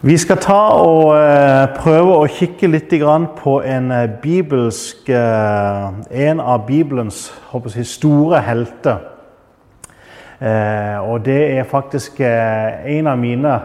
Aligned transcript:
Vi 0.00 0.14
skal 0.16 0.38
ta 0.40 0.60
og 0.80 1.10
eh, 1.12 1.74
prøve 1.76 2.14
å 2.16 2.28
kikke 2.32 2.70
litt 2.72 2.88
på 3.36 3.58
en 3.60 3.90
eh, 3.92 4.06
bibelsk 4.22 5.10
eh, 5.12 5.98
En 6.24 6.40
av 6.40 6.62
Bibelens 6.64 7.26
jeg, 7.50 7.84
store 7.84 8.40
helter. 8.40 9.02
Og 10.40 11.20
det 11.20 11.36
er 11.52 11.68
faktisk 11.68 12.22
en 12.24 13.10
av 13.12 13.18
mine 13.20 13.58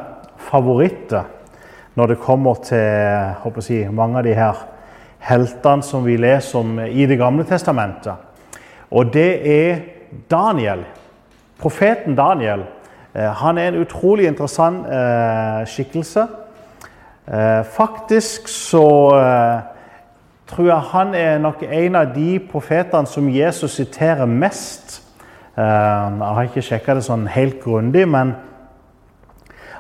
favoritter 0.50 1.24
når 1.96 2.12
det 2.12 2.18
kommer 2.20 2.60
til 2.68 3.32
jeg, 3.40 3.94
mange 3.96 4.20
av 4.20 4.28
de 4.28 4.34
her 4.36 4.60
heltene 5.24 5.88
som 5.88 6.04
vi 6.04 6.18
leser 6.20 6.60
om 6.60 6.82
i 6.84 7.06
Det 7.08 7.16
gamle 7.16 7.48
testamentet. 7.48 8.20
Og 8.92 9.08
det 9.14 9.32
er 9.56 9.80
Daniel. 10.28 10.84
Profeten 11.64 12.20
Daniel. 12.20 12.68
Eh, 13.16 13.32
han 13.32 13.58
er 13.58 13.68
en 13.68 13.82
utrolig 13.82 14.28
interessant 14.28 14.88
eh, 14.92 15.64
skikkelse. 15.68 16.28
Eh, 17.28 17.64
faktisk 17.64 18.48
så 18.52 18.88
tror 20.48 20.68
jeg 20.68 20.90
han 20.92 21.16
er 21.16 21.38
nok 21.42 21.64
en 21.64 21.96
av 21.96 22.12
de 22.16 22.40
profetene 22.52 23.08
som 23.08 23.30
Jesus 23.30 23.72
siterer 23.80 24.26
mest. 24.26 25.02
Jeg 25.56 26.28
har 26.36 26.44
ikke 26.44 26.62
sjekka 26.62 26.98
det 26.98 27.06
sånn 27.06 27.26
helt 27.32 27.62
grundig, 27.64 28.04
men 28.12 28.34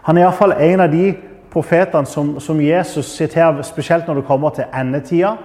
han 0.07 0.17
er 0.17 0.23
iallfall 0.23 0.55
en 0.55 0.85
av 0.85 0.93
de 0.93 1.09
profetene 1.51 2.07
som, 2.07 2.35
som, 2.39 2.61
Jesus 2.61 3.11
siterer, 3.17 3.61
spesielt 3.63 4.07
når 4.07 4.21
det 4.21 4.27
kommer 4.27 4.55
til 4.55 4.71
endetida. 4.73 5.35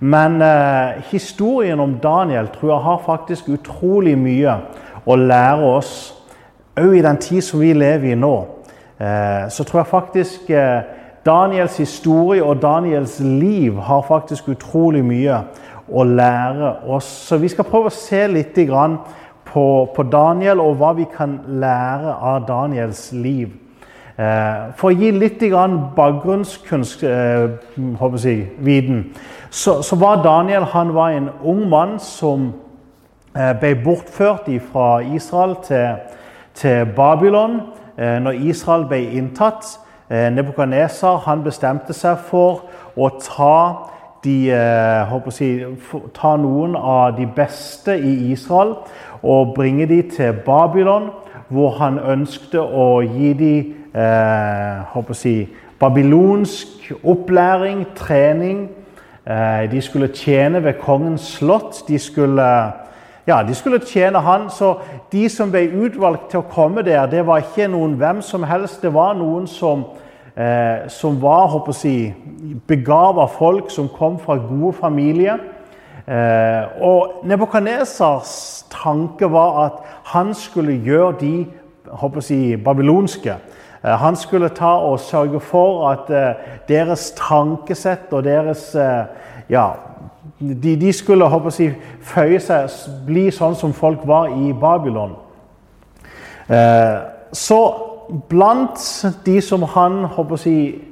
Men 0.00 0.40
eh, 0.42 1.02
historien 1.10 1.80
om 1.80 1.98
Daniel 2.02 2.48
tror 2.54 2.72
jeg 2.72 2.84
har 2.86 3.04
faktisk 3.06 3.48
utrolig 3.48 4.16
mye 4.18 4.56
å 5.04 5.16
lære 5.16 5.70
oss, 5.76 5.92
òg 6.78 6.96
i 6.98 7.02
den 7.02 7.16
tid 7.16 7.42
som 7.42 7.60
vi 7.60 7.72
lever 7.72 8.12
i 8.12 8.18
nå. 8.18 8.34
Eh, 9.00 9.48
så 9.50 9.64
tror 9.64 9.80
jeg 9.80 9.86
faktisk 9.86 10.50
eh, 10.50 10.82
Daniels 11.26 11.76
historie 11.76 12.44
og 12.44 12.62
Daniels 12.62 13.20
liv 13.20 13.78
har 13.80 14.02
faktisk 14.08 14.48
utrolig 14.48 15.04
mye 15.04 15.38
å 15.88 16.04
lære 16.04 16.74
oss. 16.88 17.08
Så 17.28 17.36
vi 17.40 17.48
skal 17.48 17.64
prøve 17.68 17.90
å 17.90 17.94
se 17.94 18.26
litt 18.28 18.58
på, 19.50 20.04
Daniel 20.12 20.60
og 20.60 20.76
hva 20.78 20.92
vi 20.94 21.06
kan 21.16 21.40
lære 21.48 22.14
av 22.14 22.46
Daniels 22.48 23.10
liv. 23.12 23.48
Eh, 24.16 24.70
for 24.76 24.90
å 24.90 24.96
gi 24.96 25.10
litt 25.10 25.40
bakgrunnskunst, 25.96 27.02
eh, 27.02 27.50
så, 29.50 29.96
var 29.96 30.22
Daniel 30.22 30.64
han 30.64 30.94
var 30.94 31.10
en 31.10 31.30
ung 31.42 31.68
mann 31.68 31.98
som 31.98 32.52
ble 33.32 33.74
bortført 33.84 34.48
fra 34.72 35.00
Israel 35.00 35.56
til, 35.62 35.96
til 36.54 36.88
Babylon 36.96 37.60
når 37.96 38.30
Israel 38.48 38.86
ble 38.88 39.02
inntatt. 39.18 39.66
Nebukadnesar 40.10 41.20
bestemte 41.44 41.94
seg 41.94 42.18
for 42.30 42.64
å 42.96 43.10
ta, 43.20 43.58
de, 44.24 44.36
si, 45.34 45.50
ta 46.16 46.32
noen 46.40 46.74
av 46.76 47.14
de 47.18 47.28
beste 47.36 47.94
i 47.94 48.32
Israel 48.32 48.74
og 49.22 49.54
bringe 49.54 49.86
dem 49.86 50.10
til 50.10 50.32
Babylon, 50.32 51.10
hvor 51.48 51.70
han 51.80 51.98
ønsket 51.98 52.60
å 52.60 53.00
gi 53.02 53.32
dem 53.34 54.00
eh, 54.00 55.14
si, 55.18 55.48
babylonsk 55.80 56.92
opplæring, 57.02 57.86
trening. 57.96 58.68
Eh, 59.26 59.70
de 59.70 59.80
skulle 59.80 60.12
tjene 60.14 60.64
ved 60.64 60.78
kongens 60.80 61.26
slott. 61.36 61.82
De 61.88 61.98
skulle, 61.98 62.48
ja, 63.30 63.40
de 63.46 63.54
skulle 63.54 63.80
tjene 63.86 64.20
han. 64.24 64.48
Så 64.50 64.74
de 65.12 65.28
som 65.32 65.52
ble 65.52 65.68
utvalgt 65.84 66.30
til 66.32 66.42
å 66.42 66.48
komme 66.50 66.84
der, 66.86 67.06
det 67.10 67.24
var 67.26 67.44
ikke 67.44 67.68
noen 67.70 67.96
hvem 68.00 68.22
som 68.26 68.44
helst. 68.48 68.82
Det 68.82 68.92
var 68.94 69.14
noen 69.18 69.46
som, 69.50 69.84
eh, 70.36 70.88
som 70.88 71.20
var 71.22 71.48
håper 71.54 71.76
si, 71.76 71.94
begava 72.68 73.28
folk, 73.30 73.70
som 73.70 73.88
kom 73.88 74.18
fra 74.18 74.36
gode 74.36 74.74
familier. 74.80 75.38
Eh, 76.06 76.82
og 76.82 77.24
Nebukadnesars 77.24 78.64
tanke 78.70 79.30
var 79.30 79.64
at 79.64 79.72
han 80.12 80.34
skulle 80.34 80.80
gjøre 80.84 81.16
de 81.20 81.46
håper 81.90 82.20
si, 82.20 82.56
babylonske 82.56 83.36
Eh, 83.84 83.90
han 83.90 84.16
skulle 84.16 84.48
ta 84.48 84.76
og 84.84 85.00
sørge 85.00 85.40
for 85.40 85.88
at 85.88 86.10
eh, 86.12 86.48
deres 86.68 87.10
tankesett 87.16 88.12
og 88.12 88.24
deres 88.24 88.74
eh, 88.74 89.04
Ja, 89.50 89.72
de, 90.40 90.76
de 90.80 90.92
skulle 90.92 91.28
håper 91.28 91.56
jeg, 91.58 91.76
føye 92.00 92.40
seg, 92.40 92.72
bli 93.06 93.28
sånn 93.34 93.56
som 93.58 93.74
folk 93.76 94.06
var 94.08 94.32
i 94.32 94.54
Babylon. 94.56 95.12
Så 97.36 97.58
blant 98.30 98.80
de 99.26 99.36
som 99.44 99.66
han 99.76 100.04
håper 100.16 100.46
jeg, 100.48 100.86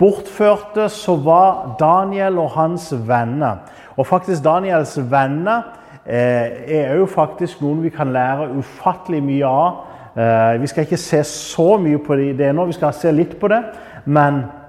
bortførte, 0.00 0.88
så 0.90 1.14
var 1.22 1.76
Daniel 1.78 2.40
og 2.42 2.50
hans 2.56 2.88
venner. 3.06 3.60
Og 3.94 4.08
faktisk 4.08 4.42
Daniels 4.42 4.96
venner 5.10 5.68
er 6.04 6.96
òg 6.96 7.06
faktisk 7.12 7.60
noen 7.62 7.84
vi 7.84 7.92
kan 7.94 8.10
lære 8.12 8.50
ufattelig 8.58 9.22
mye 9.22 9.52
av 9.52 9.84
Eh, 10.16 10.60
vi 10.60 10.66
skal 10.66 10.84
ikke 10.86 10.96
se 10.96 11.24
så 11.26 11.74
mye 11.82 11.98
på 11.98 12.14
det 12.14 12.52
nå, 12.54 12.68
vi 12.68 12.76
skal 12.76 12.92
se 12.94 13.10
litt 13.12 13.34
på 13.40 13.48
det. 13.50 13.58
Men 14.04 14.44
eh, 14.44 14.63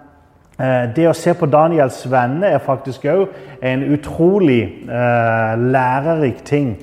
det 0.96 1.04
å 1.10 1.16
se 1.18 1.34
på 1.36 1.50
Daniels 1.52 1.98
venner 2.08 2.54
er 2.56 2.62
faktisk 2.64 3.04
òg 3.12 3.26
en 3.66 3.82
utrolig 3.92 4.62
eh, 4.88 5.56
lærerik 5.60 6.46
ting 6.48 6.78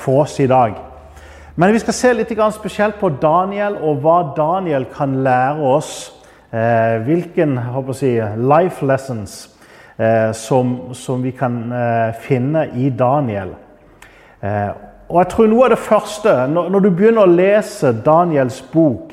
for 0.00 0.22
oss 0.26 0.38
i 0.40 0.46
dag. 0.48 0.74
Men 1.56 1.72
vi 1.72 1.80
skal 1.80 1.94
se 1.96 2.10
litt 2.12 2.32
spesielt 2.52 2.98
på 3.00 3.08
Daniel 3.20 3.76
og 3.80 4.00
hva 4.04 4.18
Daniel 4.36 4.84
kan 4.84 5.14
lære 5.24 5.60
oss. 5.60 6.12
Hvilken 6.52 7.58
si, 7.96 8.10
life 8.36 8.84
lessons 8.84 9.48
som, 10.36 10.92
som, 10.92 11.22
vi 11.24 11.30
kan 11.30 11.56
finne 12.20 12.66
i 12.76 12.90
Daniel. 12.90 13.54
Og 15.12 15.18
jeg 15.20 15.28
tror 15.28 15.48
noe 15.48 15.64
av 15.66 15.74
det 15.74 15.78
første, 15.78 16.32
Når 16.48 16.80
du 16.80 16.90
begynner 16.90 17.26
å 17.26 17.34
lese 17.36 17.92
Daniels 17.92 18.62
bok, 18.72 19.11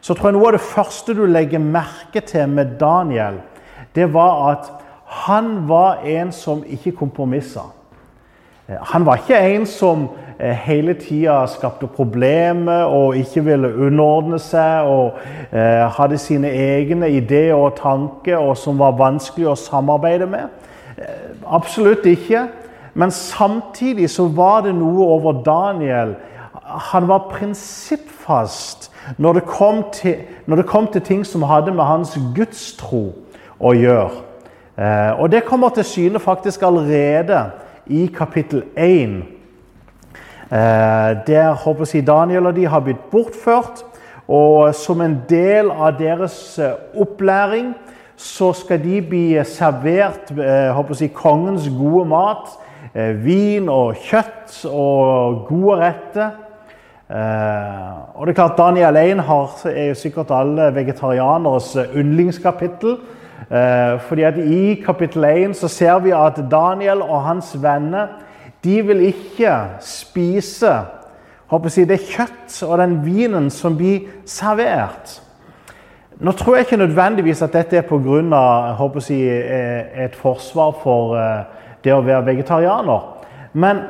så 0.00 0.14
tror 0.14 0.30
jeg 0.30 0.38
noe 0.38 0.50
av 0.50 0.58
det 0.58 0.64
første 0.64 1.14
du 1.16 1.24
legger 1.26 1.62
merke 1.62 2.22
til 2.24 2.48
med 2.48 2.76
Daniel, 2.80 3.40
det 3.94 4.12
var 4.14 4.50
at 4.52 4.70
han 5.08 5.68
var 5.68 6.04
en 6.04 6.32
som 6.32 6.62
ikke 6.66 6.92
kompromissa. 6.92 7.70
Eh, 8.68 8.76
han 8.80 9.06
var 9.06 9.16
ikke 9.16 9.38
en 9.54 9.66
som 9.66 10.08
eh, 10.38 10.52
hele 10.52 10.94
tida 10.94 11.46
skapte 11.48 11.86
problemer 11.86 12.84
og 12.84 13.16
ikke 13.16 13.44
ville 13.44 13.72
underordne 13.74 14.38
seg 14.38 14.88
og 14.88 15.16
eh, 15.52 15.88
hadde 15.96 16.20
sine 16.20 16.52
egne 16.52 17.08
ideer 17.16 17.56
og 17.56 17.78
tanker 17.80 18.36
og 18.36 18.56
som 18.60 18.78
var 18.78 18.98
vanskelig 19.00 19.48
å 19.48 19.58
samarbeide 19.58 20.28
med. 20.28 20.48
Absolutt 21.46 22.04
ikke. 22.10 22.48
Men 22.98 23.10
samtidig 23.14 24.10
så 24.10 24.26
var 24.34 24.64
det 24.66 24.74
noe 24.74 25.04
over 25.14 25.42
Daniel. 25.46 26.16
Han 26.90 27.06
var 27.08 27.28
prinsippfast 27.30 28.90
når 29.16 29.32
det 29.32 29.44
kom 29.48 29.84
til, 29.92 30.16
det 30.46 30.66
kom 30.66 30.86
til 30.92 31.00
ting 31.00 31.26
som 31.26 31.42
hadde 31.42 31.72
med 31.72 31.84
hans 31.84 32.18
gudstro 32.36 33.12
å 33.58 33.74
gjøre. 33.74 34.28
Eh, 34.78 35.20
og 35.20 35.32
det 35.32 35.44
kommer 35.44 35.72
til 35.74 35.84
syne 35.84 36.20
faktisk 36.22 36.62
allerede 36.62 37.50
i 37.86 38.06
kapittel 38.14 38.62
1. 38.76 39.16
Eh, 40.50 41.16
der 41.26 41.52
håper 41.52 41.90
jeg, 41.94 42.06
Daniel 42.06 42.46
og 42.46 42.56
de 42.56 42.66
har 42.66 42.80
blitt 42.80 43.10
bortført. 43.10 43.84
Og 44.28 44.74
som 44.76 45.00
en 45.00 45.16
del 45.28 45.70
av 45.70 45.96
deres 45.98 46.58
eh, 46.58 46.76
opplæring 47.00 47.72
så 48.16 48.52
skal 48.52 48.82
de 48.82 49.00
bli 49.02 49.38
servert 49.46 50.32
håper 50.74 50.96
jeg, 51.00 51.12
kongens 51.14 51.68
gode 51.70 52.02
mat 52.10 52.48
vin 53.22 53.68
og 53.70 53.94
kjøtt 54.02 54.64
og 54.66 55.44
gode 55.46 55.76
retter. 55.78 56.32
Eh, 57.08 58.18
og 58.20 58.26
det 58.26 58.34
er 58.34 58.36
klart 58.36 58.58
Daniel 58.58 58.96
1 58.96 59.20
er 59.72 59.86
jo 59.88 59.94
sikkert 59.96 60.30
alle 60.30 60.74
vegetarianeres 60.74 61.76
yndlingskapittel. 61.96 62.98
Eh, 63.50 64.00
fordi 64.00 64.22
at 64.22 64.36
I 64.38 64.74
kapittel 64.86 65.24
1 65.24 65.56
så 65.56 65.68
ser 65.68 65.98
vi 65.98 66.10
at 66.12 66.36
Daniel 66.50 67.02
og 67.02 67.22
hans 67.24 67.56
venner 67.62 68.06
de 68.64 68.82
vil 68.82 69.00
ikke 69.00 69.54
spise 69.80 70.74
jeg, 71.48 71.88
det 71.88 72.00
kjøtt 72.00 72.62
og 72.66 72.78
den 72.78 72.98
vinen 73.04 73.46
som 73.50 73.76
blir 73.76 74.00
servert. 74.26 75.22
Nå 76.20 76.32
tror 76.32 76.56
jeg 76.56 76.66
ikke 76.66 76.76
nødvendigvis 76.76 77.42
at 77.42 77.52
dette 77.52 77.76
er 77.76 77.86
pga. 77.88 78.20
et 80.04 80.14
forsvar 80.14 80.74
for 80.82 81.16
det 81.84 81.94
å 81.94 82.00
være 82.00 82.26
vegetarianer. 82.26 83.00
Men 83.52 83.80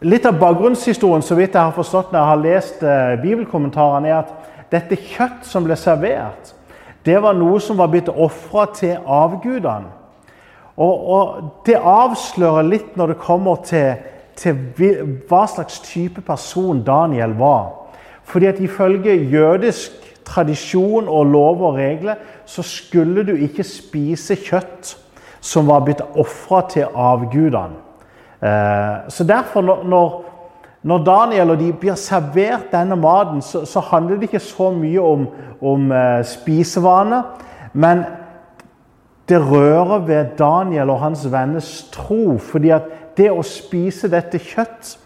litt 0.00 0.26
av 0.26 0.38
bakgrunnshistorien 0.40 1.24
så 1.24 1.36
vidt 1.38 1.54
jeg 1.54 1.62
har 1.62 1.76
forstått 1.76 2.12
når 2.12 2.20
jeg 2.20 2.30
har 2.30 2.42
lest 2.44 2.82
eh, 2.84 3.16
bibelkommentarene, 3.20 4.08
er 4.08 4.22
at 4.22 4.68
dette 4.72 4.96
kjøtt 4.96 5.46
som 5.48 5.66
ble 5.66 5.76
servert, 5.78 6.54
det 7.04 7.16
var 7.22 7.36
noe 7.36 7.60
som 7.64 7.78
var 7.80 7.90
blitt 7.92 8.08
ofra 8.08 8.66
til 8.76 8.98
avgudene. 9.06 9.96
Og, 10.80 11.08
og, 11.12 11.50
Det 11.66 11.76
avslører 11.76 12.68
litt 12.68 12.96
når 12.96 13.12
det 13.12 13.20
kommer 13.20 13.60
til, 13.64 13.98
til 14.36 14.56
hva 15.28 15.44
slags 15.48 15.80
type 15.84 16.22
person 16.24 16.80
Daniel 16.84 17.34
var. 17.36 17.90
Fordi 18.24 18.46
at 18.46 18.60
Ifølge 18.60 19.16
jødisk 19.28 19.92
tradisjon 20.24 21.08
og 21.08 21.26
lov 21.26 21.62
og 21.62 21.76
regler, 21.76 22.16
så 22.46 22.62
skulle 22.62 23.24
du 23.26 23.34
ikke 23.34 23.66
spise 23.66 24.36
kjøtt 24.36 24.94
som 25.40 25.68
var 25.68 25.84
blitt 25.84 26.02
ofra 26.14 26.62
til 26.70 26.88
avgudene. 26.94 27.89
Eh, 28.42 29.08
så 29.08 29.24
derfor, 29.24 29.60
når, 29.60 30.24
når 30.82 31.04
Daniel 31.04 31.50
og 31.50 31.58
de 31.60 31.72
blir 31.72 31.94
servert 31.94 32.72
denne 32.72 32.96
maten, 32.96 33.42
så, 33.42 33.64
så 33.64 33.80
handler 33.80 34.16
det 34.16 34.30
ikke 34.30 34.44
så 34.44 34.70
mye 34.72 35.00
om, 35.00 35.26
om 35.60 35.90
uh, 35.92 36.24
spisevaner. 36.24 37.22
Men 37.72 38.04
det 39.28 39.40
rører 39.50 39.98
ved 39.98 40.24
Daniel 40.38 40.90
og 40.90 41.00
hans 41.00 41.32
venners 41.32 41.88
tro. 41.92 42.38
fordi 42.38 42.70
at 42.70 42.88
det 43.16 43.30
å 43.30 43.42
spise 43.44 44.08
dette 44.08 44.38
kjøtt, 44.38 44.96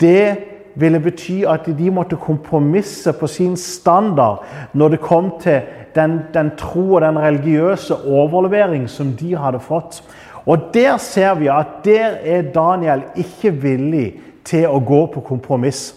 det 0.00 0.36
ville 0.76 1.00
bety 1.00 1.42
at 1.48 1.66
de 1.78 1.90
måtte 1.90 2.16
kompromisse 2.20 3.12
på 3.16 3.26
sin 3.26 3.56
standard 3.56 4.44
når 4.72 4.94
det 4.94 5.00
kom 5.00 5.30
til 5.40 5.60
den, 5.96 6.20
den 6.34 6.52
tro 6.56 6.94
og 6.94 7.00
den 7.00 7.18
religiøse 7.18 7.96
overlevering 8.04 8.84
som 8.88 9.14
de 9.16 9.34
hadde 9.36 9.60
fått. 9.60 10.02
Og 10.46 10.70
der 10.74 10.96
ser 11.02 11.34
vi 11.34 11.48
at 11.50 11.66
der 11.84 12.18
er 12.22 12.42
Daniel 12.54 13.02
ikke 13.18 13.50
villig 13.50 14.06
til 14.46 14.68
å 14.70 14.78
gå 14.78 15.00
på 15.10 15.22
kompromiss. 15.26 15.88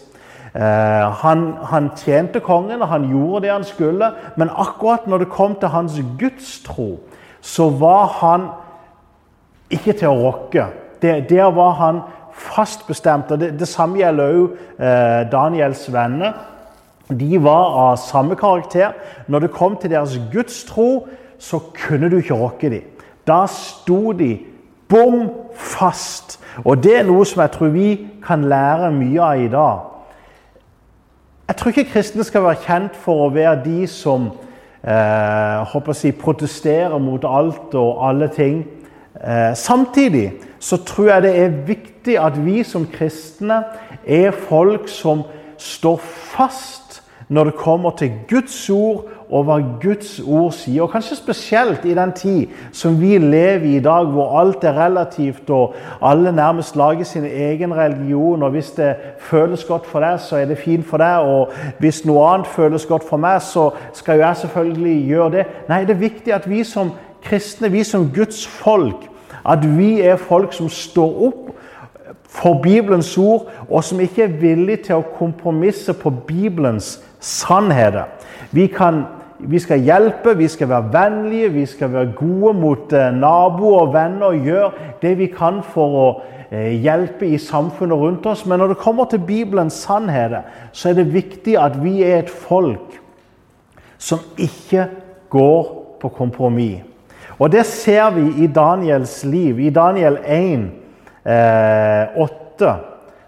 Eh, 0.54 1.06
han, 1.22 1.44
han, 1.70 1.92
tjente 1.96 2.42
kongen, 2.42 2.82
og 2.82 2.90
han 2.90 3.06
gjorde 3.06 3.44
det 3.44 3.52
han 3.52 3.66
skulle, 3.66 4.10
men 4.36 4.50
akkurat 4.50 5.06
når 5.06 5.24
det 5.24 5.30
kom 5.30 5.54
til 5.54 5.70
hans 5.70 6.00
gudstro, 6.18 6.96
så 7.40 7.68
var 7.70 8.10
han 8.18 8.48
ikke 9.70 9.94
til 9.94 10.10
å 10.10 10.18
rokke. 10.24 10.66
Der, 11.00 11.22
der 11.30 11.54
var 11.54 11.76
han 11.78 12.02
fast 12.34 12.82
bestemt. 12.88 13.30
og 13.30 13.38
Det, 13.38 13.52
det 13.60 13.68
samme 13.70 14.02
gjelder 14.02 14.34
òg 14.34 14.58
eh, 14.82 15.22
Daniels 15.30 15.86
venner. 15.92 16.34
De 17.10 17.38
var 17.42 17.78
av 17.86 17.96
samme 18.02 18.34
karakter. 18.38 18.98
Når 19.30 19.46
det 19.46 19.54
kom 19.54 19.78
til 19.78 19.94
deres 19.94 20.18
gudstro, 20.32 21.06
så 21.38 21.62
kunne 21.74 22.10
du 22.10 22.18
ikke 22.18 22.38
rokke 22.38 22.70
dem. 22.74 22.89
Da 23.30 23.44
sto 23.46 24.10
de 24.12 24.32
bom 24.90 25.30
fast. 25.54 26.40
Og 26.64 26.82
det 26.82 26.96
er 26.98 27.06
noe 27.06 27.22
som 27.28 27.44
jeg 27.44 27.54
tror 27.54 27.70
vi 27.74 27.90
kan 28.24 28.42
lære 28.50 28.90
mye 28.96 29.22
av 29.22 29.44
i 29.44 29.48
dag. 29.52 29.86
Jeg 31.50 31.56
tror 31.56 31.72
ikke 31.72 31.90
kristne 31.92 32.24
skal 32.26 32.44
være 32.44 32.62
kjent 32.64 32.98
for 32.98 33.24
å 33.26 33.30
være 33.34 33.56
de 33.64 33.86
som 33.90 34.28
eh, 34.82 35.94
si, 35.98 36.12
protesterer 36.14 36.98
mot 36.98 37.24
alt 37.26 37.74
og 37.78 38.02
alle 38.08 38.28
ting. 38.34 38.64
Eh, 39.18 39.54
samtidig 39.54 40.32
så 40.58 40.76
tror 40.86 41.08
jeg 41.10 41.22
det 41.22 41.32
er 41.38 41.58
viktig 41.66 42.18
at 42.18 42.38
vi 42.44 42.62
som 42.62 42.86
kristne 42.86 43.62
er 44.06 44.30
folk 44.30 44.88
som 44.88 45.24
står 45.58 45.98
fast 46.34 46.99
når 47.30 47.44
det 47.44 47.54
kommer 47.54 47.90
til 47.90 48.12
Guds 48.28 48.70
ord 48.70 49.04
og 49.30 49.44
hva 49.46 49.60
Guds 49.82 50.16
ord 50.26 50.50
sier. 50.52 50.82
Og 50.82 50.90
Kanskje 50.90 51.16
spesielt 51.16 51.84
i 51.86 51.94
den 51.94 52.12
tid 52.18 52.56
som 52.74 52.96
vi 52.98 53.18
lever 53.22 53.68
i 53.70 53.76
i 53.78 53.82
dag, 53.84 54.08
hvor 54.10 54.34
alt 54.40 54.64
er 54.66 54.74
relativt 54.74 55.50
og 55.54 55.74
alle 56.02 56.32
nærmest 56.34 56.76
lager 56.76 57.04
sin 57.04 57.24
egen 57.24 57.76
religion. 57.76 58.42
og 58.42 58.50
Hvis 58.50 58.70
det 58.70 58.96
føles 59.18 59.64
godt 59.64 59.86
for 59.86 60.00
deg, 60.00 60.20
så 60.20 60.36
er 60.36 60.44
det 60.50 60.58
fint 60.58 60.86
for 60.86 60.98
deg. 60.98 61.18
Og 61.22 61.52
hvis 61.78 62.02
noe 62.04 62.26
annet 62.32 62.50
føles 62.50 62.86
godt 62.86 63.06
for 63.06 63.16
meg, 63.16 63.42
så 63.42 63.70
skal 63.92 64.18
jo 64.18 64.26
jeg 64.26 64.36
selvfølgelig 64.36 65.06
gjøre 65.06 65.30
det. 65.30 65.46
Nei, 65.68 65.84
det 65.84 65.94
er 65.94 66.02
viktig 66.02 66.34
at 66.34 66.50
vi 66.50 66.64
som 66.64 66.90
kristne, 67.22 67.70
vi 67.70 67.84
som 67.84 68.10
Guds 68.14 68.46
folk, 68.46 69.06
at 69.46 69.62
vi 69.78 70.00
er 70.00 70.16
folk 70.16 70.52
som 70.52 70.68
står 70.68 71.22
opp 71.28 71.46
for 72.30 72.58
Bibelens 72.62 73.18
ord, 73.18 73.50
og 73.68 73.84
som 73.84 74.00
ikke 74.00 74.22
er 74.22 74.34
villige 74.40 74.82
til 74.88 74.98
å 75.00 75.06
kompromisse 75.18 75.94
på 75.94 76.10
Bibelens 76.26 76.98
sannheter. 77.20 78.08
Vi 78.50 78.66
kan 78.66 79.04
vi 79.40 79.58
skal 79.58 79.80
hjelpe, 79.80 80.36
vi 80.36 80.48
skal 80.48 80.68
være 80.68 80.92
vennlige, 80.92 81.52
vi 81.52 81.66
skal 81.66 81.92
være 81.92 82.12
gode 82.16 82.54
mot 82.60 82.92
eh, 82.92 83.12
naboer 83.14 83.86
og 83.86 83.94
venner 83.94 84.34
og 84.34 84.44
gjøre 84.44 84.70
det 85.02 85.14
vi 85.18 85.30
kan 85.32 85.62
for 85.64 85.96
å 85.96 86.08
eh, 86.50 86.76
hjelpe 86.82 87.28
i 87.28 87.38
samfunnet 87.40 87.96
rundt 87.96 88.26
oss. 88.28 88.44
Men 88.46 88.60
når 88.60 88.74
det 88.74 88.82
kommer 88.82 89.08
til 89.08 89.24
Bibelens 89.24 89.80
sannheter, 89.86 90.44
så 90.72 90.90
er 90.90 91.00
det 91.00 91.12
viktig 91.14 91.56
at 91.56 91.78
vi 91.80 92.02
er 92.04 92.18
et 92.24 92.30
folk 92.30 92.98
som 94.00 94.20
ikke 94.36 94.86
går 95.32 95.72
på 96.00 96.12
kompromiss. 96.16 96.84
Og 97.40 97.48
det 97.52 97.64
ser 97.64 98.10
vi 98.12 98.44
i 98.44 98.46
Daniels 98.52 99.22
liv. 99.24 99.60
I 99.60 99.70
Daniel 99.72 100.18
1, 100.20 100.66
eh, 101.24 102.20
8, 102.20 102.74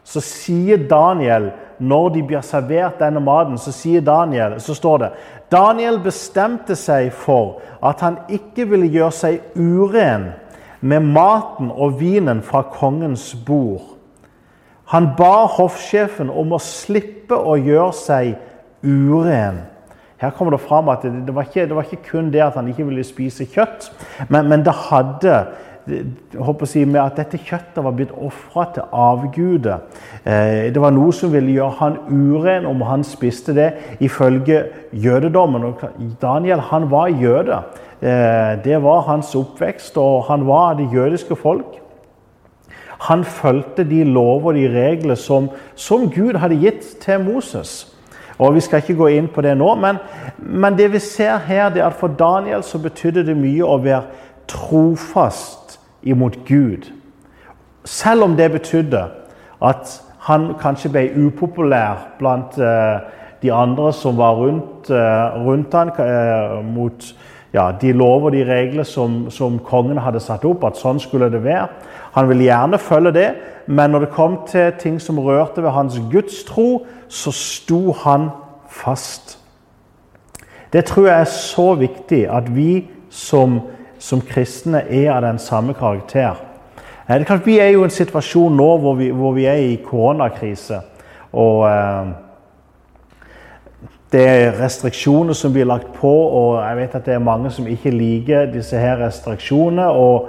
så 0.04 0.20
sier 0.20 0.84
Daniel 0.88 1.48
når 1.82 2.08
de 2.14 2.22
blir 2.22 2.44
servert 2.46 3.00
denne 3.02 3.20
maten, 3.22 3.58
så 3.58 3.72
sier 3.74 4.04
Daniel, 4.06 4.58
så 4.62 4.74
står 4.78 5.00
det 5.02 5.10
Daniel 5.52 5.98
bestemte 6.02 6.76
seg 6.78 7.10
for 7.12 7.58
at 7.84 8.00
han 8.04 8.20
ikke 8.32 8.68
ville 8.70 8.90
gjøre 8.92 9.16
seg 9.16 9.58
uren 9.58 10.30
med 10.80 11.10
maten 11.14 11.70
og 11.70 11.98
vinen 12.00 12.42
fra 12.46 12.62
kongens 12.72 13.32
bord. 13.46 13.92
Han 14.92 15.12
ba 15.18 15.46
hoffsjefen 15.48 16.30
om 16.30 16.54
å 16.54 16.62
slippe 16.62 17.36
å 17.36 17.54
gjøre 17.58 17.92
seg 17.96 18.32
uren. 18.82 19.62
Her 20.22 20.34
kommer 20.36 20.54
det 20.54 20.62
fram 20.62 20.90
at 20.92 21.02
det, 21.02 21.34
var, 21.34 21.48
ikke, 21.48 21.66
det 21.66 21.74
var, 21.74 21.86
ikke, 21.86 22.10
kun 22.12 22.30
det 22.30 22.42
at 22.44 22.58
han 22.58 22.68
ikke 22.70 22.86
ville 22.86 23.04
spise 23.06 23.46
kjøtt, 23.50 23.88
men, 24.28 24.46
men 24.50 24.62
det 24.66 24.74
hadde 24.86 25.38
si, 26.66 26.84
med 26.84 27.00
at 27.02 27.16
dette 27.16 27.38
kjøttet 27.38 27.82
var 27.84 27.94
blitt 27.96 28.12
ofra 28.14 28.66
til 28.74 28.82
avguder. 28.92 29.82
Eh, 30.24 30.72
det 30.72 30.80
var 30.80 30.94
noe 30.94 31.12
som 31.12 31.32
ville 31.32 31.52
gjøre 31.52 31.78
han 31.80 31.98
uren 32.08 32.66
om 32.66 32.82
han 32.86 33.04
spiste 33.04 33.54
det, 33.54 33.72
ifølge 34.00 34.64
jødedommen. 34.92 35.74
Daniel 36.22 36.60
han 36.70 36.90
var 36.90 37.08
jøde. 37.08 37.62
Eh, 38.02 38.58
det 38.64 38.82
var 38.82 39.06
hans 39.08 39.34
oppvekst, 39.34 39.96
og 39.98 40.24
han 40.28 40.46
var 40.46 40.74
det 40.74 40.90
jødiske 40.92 41.36
folk. 41.36 41.78
Han 43.08 43.24
fulgte 43.24 43.84
de 43.84 44.04
lover 44.04 44.52
og 44.52 44.54
de 44.54 44.68
regler 44.70 45.14
som, 45.14 45.48
som, 45.74 46.10
Gud 46.10 46.38
hadde 46.38 46.60
gitt 46.62 46.84
til 47.02 47.24
Moses. 47.24 47.88
Og 48.38 48.54
Vi 48.54 48.60
skal 48.60 48.82
ikke 48.82 48.94
gå 48.94 49.06
inn 49.06 49.28
på 49.28 49.42
det 49.42 49.56
nå, 49.58 49.74
men, 49.74 49.98
men 50.38 50.78
det 50.78 50.92
vi 50.92 50.98
ser 50.98 51.38
her, 51.38 51.68
det 51.70 51.82
er 51.82 51.90
at 51.90 51.98
for 51.98 52.08
Daniel 52.08 52.62
så 52.62 52.78
betydde 52.78 53.26
det 53.26 53.36
mye 53.36 53.66
å 53.66 53.78
være 53.82 54.02
trofast 54.50 55.61
imot 56.02 56.38
Gud. 56.48 56.90
Selv 57.84 58.22
om 58.22 58.36
det 58.36 58.52
betydde 58.52 59.04
at 59.62 60.02
han 60.26 60.52
kanskje 60.60 60.90
ble 60.92 61.26
upopulær 61.26 62.06
blant 62.18 62.58
uh, 62.58 63.02
de 63.42 63.50
andre 63.52 63.92
som 63.92 64.18
var 64.18 64.36
rundt, 64.38 64.90
uh, 64.90 65.38
rundt 65.46 65.74
han, 65.74 65.90
uh, 65.98 66.62
mot 66.64 67.14
ja, 67.52 67.70
de 67.80 67.92
lover 67.92 68.30
og 68.30 68.32
de 68.32 68.44
regler 68.48 68.86
som, 68.88 69.26
som, 69.30 69.58
kongen 69.58 69.98
hadde 70.00 70.22
satt 70.22 70.44
opp, 70.48 70.64
at 70.64 70.78
sånn 70.80 71.00
skulle 71.02 71.28
det 71.32 71.42
være. 71.44 71.68
Han 72.14 72.30
ville 72.30 72.46
gjerne 72.46 72.80
følge 72.80 73.12
det, 73.12 73.28
men 73.66 73.92
når 73.92 74.06
det 74.06 74.14
kom 74.14 74.38
til 74.48 74.72
ting 74.80 74.98
som 75.00 75.20
rørte 75.20 75.62
ved 75.62 75.74
hans 75.74 75.98
gudstro, 76.12 76.86
så 77.08 77.32
sto 77.34 77.92
han 78.04 78.30
fast. 78.70 79.36
Det 80.72 80.86
tror 80.88 81.06
jeg 81.06 81.20
er 81.20 81.28
så 81.28 81.74
viktig 81.76 82.22
at 82.32 82.48
vi 82.54 82.86
som 83.12 83.60
som 84.02 84.20
kristne 84.26 84.82
er 84.90 85.12
av 85.14 85.22
den 85.22 85.38
samme 85.38 85.74
karakter. 85.74 86.34
Eh, 87.08 87.38
Vi 87.44 87.58
er 87.58 87.68
jo 87.68 87.82
i 87.82 87.84
en 87.84 87.90
situasjon 87.90 88.56
nå 88.56 88.76
hvor 88.78 88.94
vi, 88.94 89.10
hvor 89.10 89.32
vi 89.32 89.44
er 89.46 89.54
i 89.54 89.76
koronakrise. 89.84 90.80
Og 91.32 91.66
eh, 91.68 92.06
det 94.12 94.28
er 94.28 94.58
restriksjoner 94.60 95.32
som 95.32 95.52
blir 95.52 95.64
lagt 95.64 95.92
på, 95.94 96.10
og 96.12 96.58
jeg 96.62 96.76
vet 96.76 96.94
at 96.94 97.06
det 97.06 97.14
er 97.14 97.18
mange 97.24 97.50
som 97.50 97.66
ikke 97.66 97.90
liker 97.90 98.50
disse 98.52 98.76
her 98.76 98.98
restriksjonene. 99.06 99.86
og 99.88 100.28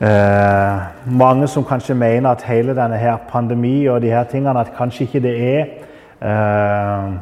eh, 0.00 0.80
Mange 1.06 1.48
som 1.48 1.64
kanskje 1.64 1.94
mener 1.94 2.30
at 2.30 2.42
hele 2.42 2.74
denne 2.74 2.96
her 2.96 3.16
pandemi 3.28 3.86
og 3.86 4.02
de 4.02 4.10
her 4.10 4.24
tingene 4.24 4.60
at 4.60 4.72
kanskje 4.76 5.04
ikke 5.04 5.20
det 5.20 5.36
er 5.52 5.64
eh, 6.24 7.14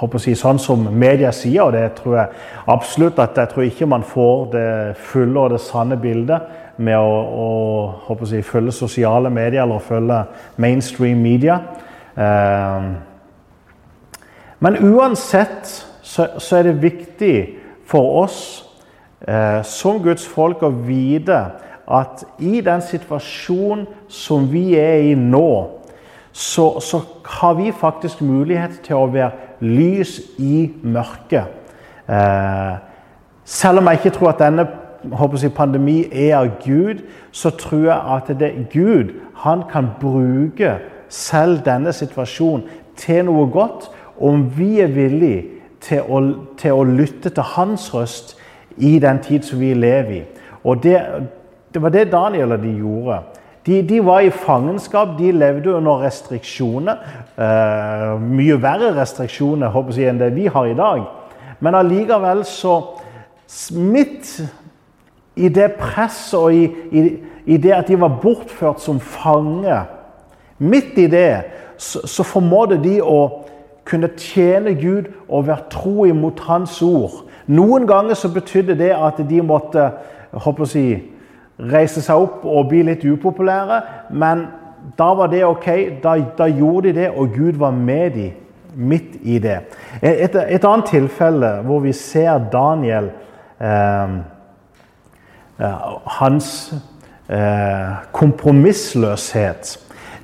håper 0.00 0.18
å 0.18 0.22
si, 0.22 0.34
sånn 0.38 0.58
som 0.62 0.84
media 0.90 1.32
sier, 1.34 1.66
og 1.66 1.74
det 1.76 1.86
tror 1.98 2.18
jeg 2.18 2.44
absolutt 2.72 3.18
at 3.22 3.38
jeg 3.40 3.52
tror 3.52 3.66
ikke 3.66 3.88
man 3.90 4.04
får 4.06 4.44
det 4.54 4.68
fulle 5.10 5.40
og 5.40 5.54
det 5.54 5.62
sanne 5.62 5.98
bildet 6.00 6.62
med 6.76 6.98
å, 6.98 7.16
å 7.44 7.48
håper 8.08 8.26
å 8.26 8.30
si, 8.30 8.42
følge 8.42 8.74
sosiale 8.74 9.30
medier 9.30 9.62
eller 9.62 9.82
følge 9.84 10.20
mainstream 10.60 11.20
media. 11.22 11.60
Eh, 12.16 12.88
men 14.64 14.80
uansett 14.80 15.68
så, 16.02 16.26
så, 16.38 16.56
er 16.56 16.70
det 16.70 16.82
viktig 16.82 17.36
for 17.86 18.22
oss 18.24 18.38
eh, 19.28 19.60
som 19.66 20.00
Guds 20.02 20.26
folk 20.26 20.62
å 20.64 20.72
vite 20.72 21.40
at 21.84 22.24
i 22.40 22.62
den 22.64 22.80
situasjonen 22.82 23.86
som 24.08 24.46
vi 24.48 24.70
er 24.80 25.10
i 25.10 25.14
nå, 25.18 25.50
så, 26.32 26.80
så, 26.80 27.02
har 27.24 27.54
vi 27.54 27.70
faktisk 27.72 28.20
mulighet 28.20 28.80
til 28.84 28.98
å 28.98 29.10
være 29.12 29.53
lys 29.64 30.18
i 30.38 30.70
mørket. 30.82 31.50
Eh, 32.08 32.74
selv 33.44 33.80
om 33.80 33.88
jeg 33.88 34.00
ikke 34.00 34.16
tror 34.18 34.34
at 34.34 34.42
denne 34.44 34.66
jeg, 35.04 35.52
pandemi 35.52 36.04
er 36.12 36.36
av 36.38 36.48
Gud, 36.64 37.04
så 37.32 37.50
tror 37.50 37.84
jeg 37.84 38.00
at 38.16 38.32
det 38.40 38.48
er 38.48 38.68
Gud 38.72 39.12
han 39.44 39.62
kan 39.72 39.88
bruke 40.00 40.78
selv 41.08 41.60
denne 41.64 41.92
situasjonen 41.92 42.64
til 42.96 43.24
noe 43.26 43.48
godt, 43.52 43.90
om 44.20 44.46
vi 44.56 44.80
er 44.80 44.92
villige 44.94 45.42
til 45.84 46.06
å, 46.08 46.20
til 46.56 46.78
å 46.78 46.84
lytte 46.86 47.32
til 47.34 47.42
hans 47.56 47.90
røst 47.94 48.36
i 48.76 48.98
den 49.02 49.20
tid 49.22 49.44
som 49.44 49.60
vi 49.60 49.74
lever 49.74 50.12
i. 50.16 50.22
Og 50.64 50.82
det, 50.82 50.96
det 51.74 51.82
var 51.82 51.92
det 51.92 52.12
Daniel 52.12 52.56
og 52.56 52.62
de 52.62 52.72
gjorde. 52.78 53.18
De, 53.66 53.82
de, 53.88 54.00
var 54.04 54.20
i 54.20 54.30
fangenskap, 54.30 55.14
de 55.18 55.30
levde 55.32 55.72
under 55.72 56.02
restriksjoner. 56.04 57.00
Eh, 57.40 58.10
mye 58.20 58.58
verre 58.60 58.90
restriksjoner 58.98 59.72
håper 59.72 59.96
jeg, 59.96 60.12
enn 60.12 60.20
det 60.20 60.34
vi 60.36 60.50
har 60.52 60.68
i 60.68 60.76
dag. 60.76 61.06
Men 61.64 61.78
allikevel 61.80 62.44
så 62.48 62.80
Midt 63.70 64.40
i 65.36 65.48
det 65.52 65.74
presset 65.78 66.38
og 66.38 66.54
i, 66.54 66.64
i, 66.90 67.02
i, 67.44 67.56
det 67.60 67.74
at 67.76 67.88
de 67.88 67.98
var 68.00 68.16
bortført 68.22 68.80
som 68.82 69.00
fange, 69.00 69.76
midt 70.58 70.98
i 70.98 71.06
det, 71.12 71.28
så, 71.76 72.00
så 72.08 72.24
formådde 72.26 72.78
de 72.82 72.94
å 73.02 73.18
kunne 73.84 74.08
tjene 74.16 74.74
Gud 74.80 75.10
og 75.28 75.48
være 75.48 75.68
tro 75.70 76.06
imot 76.08 76.40
Hans 76.48 76.80
ord. 76.82 77.24
Noen 77.46 77.86
ganger 77.86 78.16
så 78.16 78.30
betydde 78.32 78.78
det 78.80 78.94
at 78.96 79.20
de 79.28 79.42
måtte 79.44 79.90
håper 80.32 80.70
si, 80.70 80.86
reise 81.58 82.02
seg 82.02 82.26
opp 82.26 82.44
og 82.44 82.68
bli 82.70 82.82
litt 82.86 83.04
upopulære. 83.04 83.80
Men 84.10 84.46
da 84.98 85.10
var 85.16 85.30
det 85.32 85.44
ok. 85.46 85.68
Da, 86.02 86.16
da 86.38 86.48
gjorde 86.50 86.88
de 86.88 87.00
det, 87.00 87.10
og 87.10 87.34
Gud 87.34 87.60
var 87.60 87.70
med 87.70 88.10
dem 88.10 88.40
midt 88.74 89.16
i 89.22 89.38
det. 89.38 89.60
Et, 90.02 90.34
et 90.34 90.64
annet 90.64 90.90
tilfelle 90.90 91.50
hvor 91.62 91.84
vi 91.84 91.92
ser 91.94 92.40
Daniel 92.52 93.10
eh, 93.62 94.16
eh, 95.62 95.84
Hans 96.18 96.74
eh, 97.30 97.92
kompromissløshet, 98.12 99.78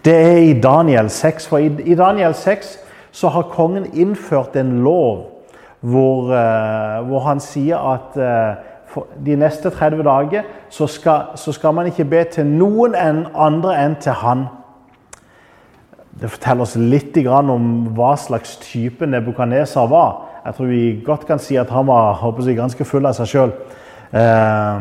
det 0.04 0.14
er 0.16 0.36
i 0.48 0.60
Daniel 0.60 1.10
6. 1.10 1.48
For 1.48 1.58
i, 1.58 1.70
i 1.84 1.94
Daniel 1.94 2.34
6 2.34 2.78
så 3.12 3.28
har 3.28 3.50
kongen 3.52 3.86
innført 3.94 4.56
en 4.56 4.80
lov 4.84 5.26
hvor, 5.80 6.32
eh, 6.34 7.06
hvor 7.08 7.20
han 7.24 7.40
sier 7.40 7.78
at 7.92 8.16
eh, 8.20 8.69
de 9.26 9.36
neste 9.36 9.70
30 9.70 10.02
dager 10.02 10.48
så 10.68 10.86
skal, 10.86 11.36
så 11.36 11.52
skal, 11.52 11.74
man 11.74 11.86
ikke 11.86 12.04
be 12.04 12.24
til 12.24 12.46
noen 12.46 12.94
enn 12.98 13.24
andre 13.34 13.76
enn 13.84 13.96
til 14.02 14.16
han. 14.22 14.46
Det 16.20 16.30
forteller 16.30 16.66
oss 16.66 16.76
litt 16.76 17.16
om 17.26 17.94
hva 17.96 18.16
slags 18.16 18.56
type 18.60 19.06
Nebukadnesar 19.06 19.88
var. 19.88 20.26
Jeg 20.44 20.54
tror 20.54 20.66
vi 20.66 21.02
godt 21.06 21.26
kan 21.26 21.38
si 21.38 21.56
at 21.56 21.70
han 21.70 21.86
var 21.86 22.18
jeg, 22.46 22.56
ganske 22.56 22.84
full 22.84 23.06
av 23.06 23.14
seg 23.16 23.30
sjøl. 23.30 23.52
Eh, 24.12 24.80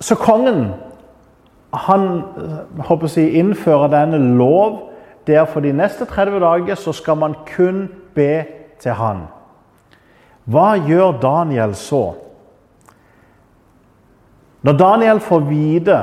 så 0.00 0.16
kongen 0.20 0.74
han 1.74 2.08
jeg, 3.16 3.30
innfører 3.40 3.90
denne 3.90 4.20
lov 4.38 4.90
der 5.26 5.46
for 5.48 5.64
de 5.64 5.72
neste 5.72 6.04
30 6.04 6.40
dager 6.40 6.74
så 6.74 6.92
skal 6.92 7.16
man 7.16 7.34
kun 7.56 7.88
be 8.14 8.44
til 8.80 8.92
han. 8.92 9.24
Hva 10.44 10.74
gjør 10.76 11.16
Daniel 11.22 11.72
så? 11.78 12.04
Når 14.64 14.76
Daniel 14.80 15.20
får 15.20 15.46
vite 15.48 15.96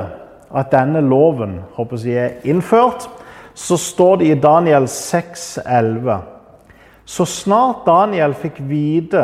at 0.52 0.70
denne 0.74 1.00
loven 1.00 1.60
jeg, 1.78 2.14
er 2.14 2.46
innført, 2.46 3.08
så 3.54 3.76
står 3.76 4.16
det 4.16 4.26
i 4.30 4.40
Daniel 4.40 4.86
6,11 4.86 6.18
Så 7.04 7.24
snart 7.26 7.86
Daniel 7.86 8.34
fikk 8.34 8.60
vite 8.68 9.22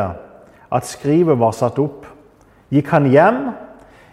at 0.70 0.86
skrivet 0.86 1.38
var 1.38 1.54
satt 1.56 1.78
opp, 1.78 2.06
gikk 2.70 2.90
han 2.92 3.06
hjem. 3.08 3.38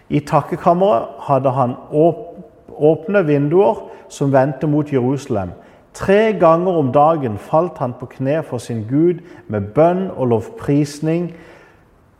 I 0.09 0.21
takkekammeret 0.21 1.25
hadde 1.27 1.51
han 1.51 1.73
åpne 1.91 3.23
vinduer 3.25 3.81
som 4.09 4.33
vendte 4.33 4.67
mot 4.69 4.91
Jerusalem. 4.93 5.51
Tre 5.95 6.33
ganger 6.39 6.75
om 6.75 6.91
dagen 6.91 7.37
falt 7.39 7.77
han 7.79 7.93
på 7.95 8.09
kne 8.17 8.41
for 8.43 8.59
sin 8.59 8.83
Gud 8.89 9.21
med 9.47 9.71
bønn 9.75 10.09
og 10.11 10.27
lovprisning, 10.33 11.29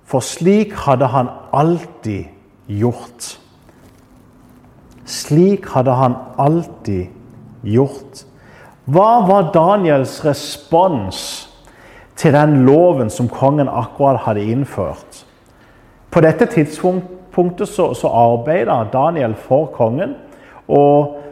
for 0.05 0.23
slik 0.23 0.71
hadde 0.85 1.09
han 1.11 1.27
alltid 1.51 2.29
gjort. 2.71 3.33
Slik 5.05 5.67
hadde 5.73 5.91
han 5.91 6.15
alltid 6.39 7.11
gjort. 7.67 8.23
Hva 8.85 9.25
var 9.27 9.51
Daniels 9.51 10.21
respons 10.23 11.19
til 12.15 12.31
den 12.37 12.61
loven 12.69 13.09
som 13.11 13.27
kongen 13.27 13.67
akkurat 13.67 14.23
hadde 14.23 14.45
innført? 14.45 15.25
På 16.11 16.23
dette 16.23 16.47
tidspunktet 16.47 17.67
så, 17.67 17.91
så 17.93 18.07
arbeidet 18.07 18.93
Daniel 18.93 19.35
for 19.35 19.67
kongen. 19.75 20.15
og 20.67 21.24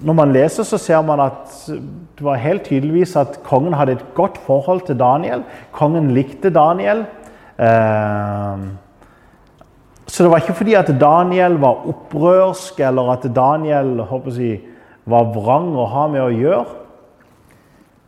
når 0.00 0.16
man 0.16 0.32
leser, 0.32 0.64
så 0.64 0.78
ser 0.80 1.00
man 1.04 1.20
at 1.20 1.50
det 1.68 2.24
var 2.24 2.40
helt 2.40 2.64
tydeligvis 2.68 3.16
at 3.20 3.40
kongen 3.44 3.76
hadde 3.76 3.98
et 3.98 4.04
godt 4.16 4.38
forhold 4.46 4.80
til 4.86 4.98
Daniel. 4.98 5.42
Kongen 5.76 6.10
likte 6.16 6.52
Daniel. 6.52 7.04
Eh, 7.60 8.62
så 10.10 10.24
det 10.24 10.30
var 10.32 10.42
ikke 10.42 10.56
fordi 10.58 10.74
at 10.74 10.90
Daniel 11.00 11.58
var 11.60 11.84
opprørsk 11.92 12.80
eller 12.80 13.12
at 13.12 13.28
Daniel 13.36 14.00
jeg, 14.00 14.60
var 15.04 15.30
vrang 15.34 15.70
å 15.76 15.86
ha 15.86 16.06
med 16.10 16.24
å 16.24 16.32
gjøre. 16.32 16.64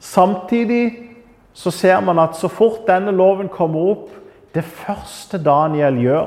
Samtidig 0.03 1.13
så 1.55 1.71
ser 1.71 2.01
man 2.01 2.19
at 2.19 2.37
så 2.37 2.49
fort 2.51 2.89
denne 2.89 3.13
loven 3.13 3.49
kommer 3.53 3.93
opp 3.93 4.09
Det 4.53 4.65
første 4.65 5.39
Daniel 5.41 5.97
gjør, 5.97 6.27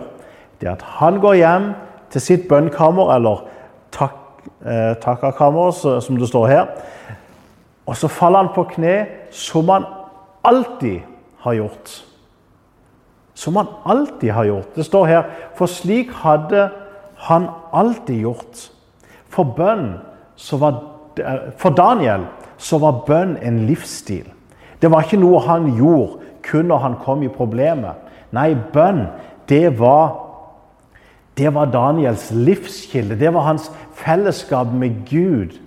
det 0.58 0.66
er 0.68 0.72
at 0.72 0.86
han 0.98 1.20
går 1.22 1.36
hjem 1.38 1.66
til 2.10 2.22
sitt 2.24 2.48
bønnkammer 2.50 3.12
eller 3.14 3.44
eh, 4.66 4.96
takkakammer, 5.02 5.72
som 6.02 6.18
det 6.18 6.28
står 6.28 6.48
her. 6.48 6.68
Og 7.86 7.98
så 7.98 8.08
faller 8.08 8.46
han 8.46 8.54
på 8.56 8.66
kne, 8.76 9.06
som 9.32 9.70
han 9.70 9.86
alltid 10.44 11.02
har 11.46 11.54
gjort. 11.54 11.92
Som 13.34 13.56
han 13.56 13.68
alltid 13.86 14.32
har 14.32 14.46
gjort. 14.46 14.76
Det 14.76 14.86
står 14.86 15.06
her 15.06 15.24
For 15.56 15.66
slik 15.66 16.12
hadde 16.24 16.70
han 17.28 17.50
alltid 17.74 18.22
gjort. 18.22 18.70
For 19.30 19.44
bønn 19.44 20.00
var, 20.52 20.82
For 21.58 21.70
Daniel 21.70 22.26
så 22.58 22.80
var 22.80 23.04
bønn 23.08 23.38
en 23.42 23.66
livsstil. 23.68 24.26
Det 24.82 24.92
var 24.92 25.06
ikke 25.06 25.20
noe 25.20 25.42
han 25.46 25.70
gjorde 25.78 26.24
kun 26.46 26.70
når 26.70 26.78
han 26.78 26.96
kom 27.04 27.24
i 27.24 27.32
problemet. 27.32 27.96
Nei, 28.32 28.54
bønn, 28.56 29.06
det 29.50 29.80
var 29.80 30.25
det 31.38 31.52
var 31.54 31.66
Daniels 31.66 32.32
livskilde. 32.32 33.20
Det 33.20 33.34
var 33.34 33.42
hans 33.42 33.72
fellesskap 33.94 34.68
med 34.74 35.04
Gud. 35.10 35.60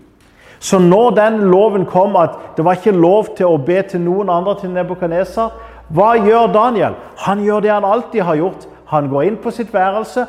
Så 0.59 0.79
når 0.79 1.11
den 1.11 1.41
loven 1.51 1.85
kom 1.87 2.17
at 2.17 2.31
det 2.57 2.65
var 2.65 2.79
ikke 2.79 2.97
lov 2.97 3.35
til 3.37 3.47
å 3.47 3.61
be 3.63 3.83
til 3.87 4.01
noen 4.03 4.31
andre 4.33 4.57
til 4.61 4.73
Nebukadneser, 4.75 5.53
hva 5.95 6.15
gjør 6.19 6.51
Daniel? 6.53 6.97
Han 7.25 7.45
gjør 7.45 7.61
det 7.65 7.73
han 7.73 7.85
alltid 7.85 8.23
har 8.23 8.41
gjort. 8.41 8.67
Han 8.91 9.09
går 9.09 9.29
inn 9.29 9.37
på 9.41 9.53
sitt 9.55 9.71
værelse. 9.75 10.27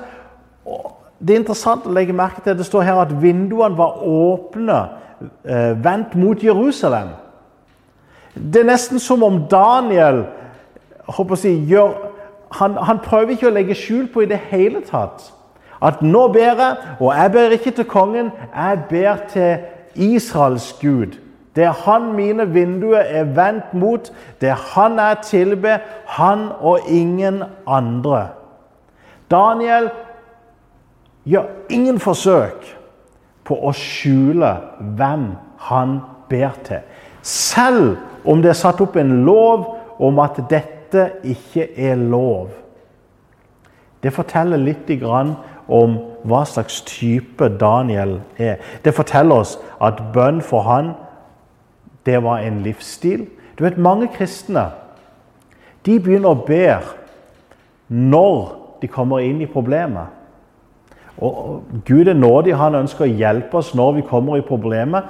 Det 1.19 1.34
er 1.34 1.41
interessant 1.41 1.88
å 1.88 1.93
legge 1.96 2.15
merke 2.15 2.43
til 2.43 2.55
det 2.60 2.67
står 2.67 2.86
her 2.88 3.01
at 3.01 3.15
vinduene 3.22 3.77
var 3.77 4.03
åpne, 4.05 4.79
eh, 5.43 5.74
vendt 5.84 6.15
mot 6.15 6.43
Jerusalem. 6.43 7.10
Det 8.36 8.62
er 8.62 8.72
nesten 8.72 9.00
som 9.00 9.24
om 9.24 9.41
Daniel 9.51 10.25
håper 11.08 11.36
jeg, 11.43 11.65
gjør, 11.67 12.08
han, 12.51 12.77
han 12.77 13.00
prøver 13.03 13.36
ikke 13.36 13.50
å 13.50 13.53
legge 13.53 13.77
skjul 13.77 14.08
på 14.13 14.24
i 14.25 14.29
det 14.29 14.39
hele 14.50 14.82
tatt 14.86 15.34
at 15.82 16.01
nå 16.03 16.27
ber 16.27 16.60
jeg, 16.60 16.75
og 17.00 17.13
jeg 17.15 17.32
ber 17.32 17.53
ikke 17.56 17.72
til 17.72 17.86
kongen, 17.88 18.32
jeg 18.56 18.79
ber 18.89 19.20
til 19.32 19.58
Israels 19.96 20.74
Gud. 20.82 21.15
Det 21.56 21.63
er 21.63 21.77
han 21.86 22.13
mine 22.13 22.46
vinduer 22.53 23.00
er 23.00 23.24
vendt 23.36 23.74
mot, 23.74 24.12
det 24.41 24.50
er 24.50 24.60
han 24.75 25.00
jeg 25.00 25.18
tilber, 25.24 25.77
han 26.06 26.50
og 26.60 26.79
ingen 26.88 27.44
andre. 27.68 28.27
Daniel 29.32 29.89
gjør 31.24 31.48
ingen 31.70 32.00
forsøk 32.00 32.68
på 33.48 33.56
å 33.56 33.72
skjule 33.75 34.51
hvem 34.98 35.32
han 35.70 36.00
ber 36.29 36.60
til. 36.63 36.84
Selv 37.22 37.98
om 38.25 38.41
det 38.41 38.53
er 38.53 38.60
satt 38.60 38.82
opp 38.82 38.96
en 39.00 39.24
lov 39.25 39.65
om 40.00 40.20
at 40.24 40.38
dette 40.50 40.78
ikke 41.24 41.69
er 41.77 41.96
lov. 41.96 42.50
Det 44.03 44.13
forteller 44.13 44.58
litt 44.58 44.89
om 45.69 45.98
hva 46.24 46.43
slags 46.46 46.81
type 46.81 47.50
Daniel 47.60 48.22
er. 48.38 48.58
Det 48.84 48.93
forteller 48.96 49.36
oss 49.36 49.58
at 49.81 50.01
bønn 50.13 50.41
for 50.41 50.62
han, 50.62 50.93
det 52.05 52.24
var 52.24 52.39
en 52.39 52.63
livsstil. 52.63 53.27
Du 53.58 53.63
vet, 53.63 53.77
Mange 53.77 54.08
kristne 54.08 54.69
de 55.86 56.00
begynner 56.00 56.34
å 56.34 56.46
be 56.48 56.79
når 57.88 58.55
de 58.81 58.88
kommer 58.88 59.24
inn 59.24 59.41
i 59.41 59.50
problemet. 59.50 60.08
Og 61.19 61.63
Gud 61.88 62.08
er 62.08 62.15
nådig, 62.15 62.55
han 62.55 62.77
ønsker 62.79 63.05
å 63.05 63.12
hjelpe 63.12 63.60
oss 63.60 63.74
når 63.75 63.98
vi 63.98 64.05
kommer 64.08 64.39
i 64.39 64.46
problemet. 64.46 65.08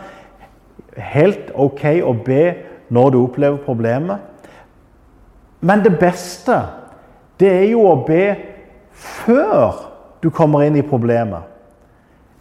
Helt 0.98 1.52
ok 1.54 1.86
å 2.02 2.16
be 2.26 2.44
når 2.90 3.14
du 3.14 3.20
opplever 3.22 3.62
problemet. 3.66 4.18
Men 5.62 5.84
det 5.84 5.98
beste, 6.00 6.62
det 7.40 7.50
er 7.52 7.68
jo 7.72 7.84
å 7.90 8.00
be 8.08 8.24
før 8.92 9.86
du 10.24 10.30
kommer 10.30 10.66
inn 10.66 10.78
i 10.80 10.86
problemet. 10.86 11.48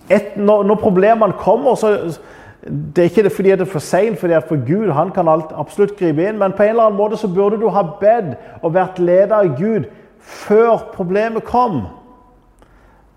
Et, 0.09 0.37
når, 0.37 0.65
når, 0.65 0.81
problemene 0.81 1.37
kommer, 1.39 1.75
så, 1.77 2.19
Det 2.63 2.99
er 2.99 3.11
ikke 3.11 3.23
det 3.23 3.33
fordi 3.33 3.51
det 3.51 3.61
er 3.61 3.71
for 3.71 3.85
seint, 3.85 4.19
for 4.19 4.57
Gud 4.67 4.91
han 4.93 5.11
kan 5.15 5.29
alt, 5.29 5.53
absolutt 5.55 5.97
gripe 5.99 6.25
inn. 6.25 6.39
Men 6.39 6.53
på 6.53 6.63
en 6.63 6.75
eller 6.75 6.89
annen 6.89 6.99
måte 6.99 7.17
så 7.17 7.29
burde 7.29 7.61
du 7.61 7.69
ha 7.71 7.85
bedt 8.01 8.35
og 8.63 8.75
vært 8.75 8.99
ledet 8.99 9.33
av 9.33 9.53
Gud 9.59 9.87
før 10.19 10.91
problemet 10.95 11.45
kom. 11.45 11.87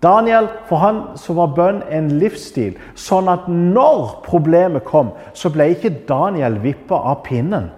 Daniel, 0.02 0.48
for 0.66 0.82
han 0.82 1.02
så 1.16 1.34
var 1.38 1.54
bønn 1.54 1.82
en 1.90 2.08
livsstil. 2.18 2.74
Sånn 2.98 3.30
at 3.30 3.46
når 3.48 4.22
problemet 4.26 4.84
kom, 4.84 5.12
så 5.34 5.50
ble 5.50 5.68
ikke 5.74 5.94
Daniel 6.08 6.58
vippa 6.62 6.98
av 7.12 7.22
pinnen. 7.26 7.70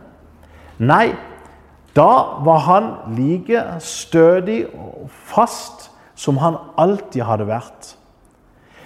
Nei, 0.80 1.12
da 1.94 2.42
var 2.44 2.58
han 2.66 2.88
like 3.16 3.62
stødig 3.80 4.64
og 4.74 5.10
fast 5.10 5.90
som 6.14 6.38
han 6.42 6.56
alltid 6.78 7.22
hadde 7.26 7.46
vært. 7.46 7.94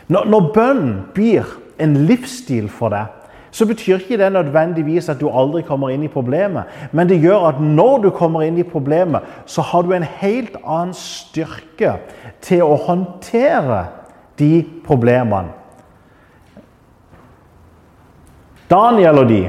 Når, 0.09 0.29
når 0.29 0.51
bønn 0.55 0.91
blir 1.17 1.49
en 1.81 1.97
livsstil 2.09 2.69
for 2.73 2.93
deg, 2.93 3.15
så 3.51 3.67
betyr 3.67 4.03
ikke 4.03 4.19
det 4.21 4.29
nødvendigvis 4.33 5.09
at 5.09 5.21
du 5.21 5.29
aldri 5.33 5.63
kommer 5.65 5.93
inn 5.93 6.05
i 6.05 6.13
problemet. 6.13 6.69
Men 6.93 7.09
det 7.09 7.21
gjør 7.23 7.49
at 7.49 7.61
når 7.61 8.03
du 8.05 8.11
kommer 8.15 8.45
inn 8.45 8.59
i 8.61 8.67
problemet, 8.67 9.25
så 9.49 9.65
har 9.65 9.83
du 9.83 9.95
en 9.97 10.05
helt 10.21 10.59
annen 10.65 10.93
styrke 10.97 11.97
til 12.45 12.65
å 12.65 12.77
håndtere 12.85 13.87
de 14.39 14.63
problemene. 14.87 15.57
Daniel 18.69 19.23
og 19.23 19.31
de, 19.31 19.43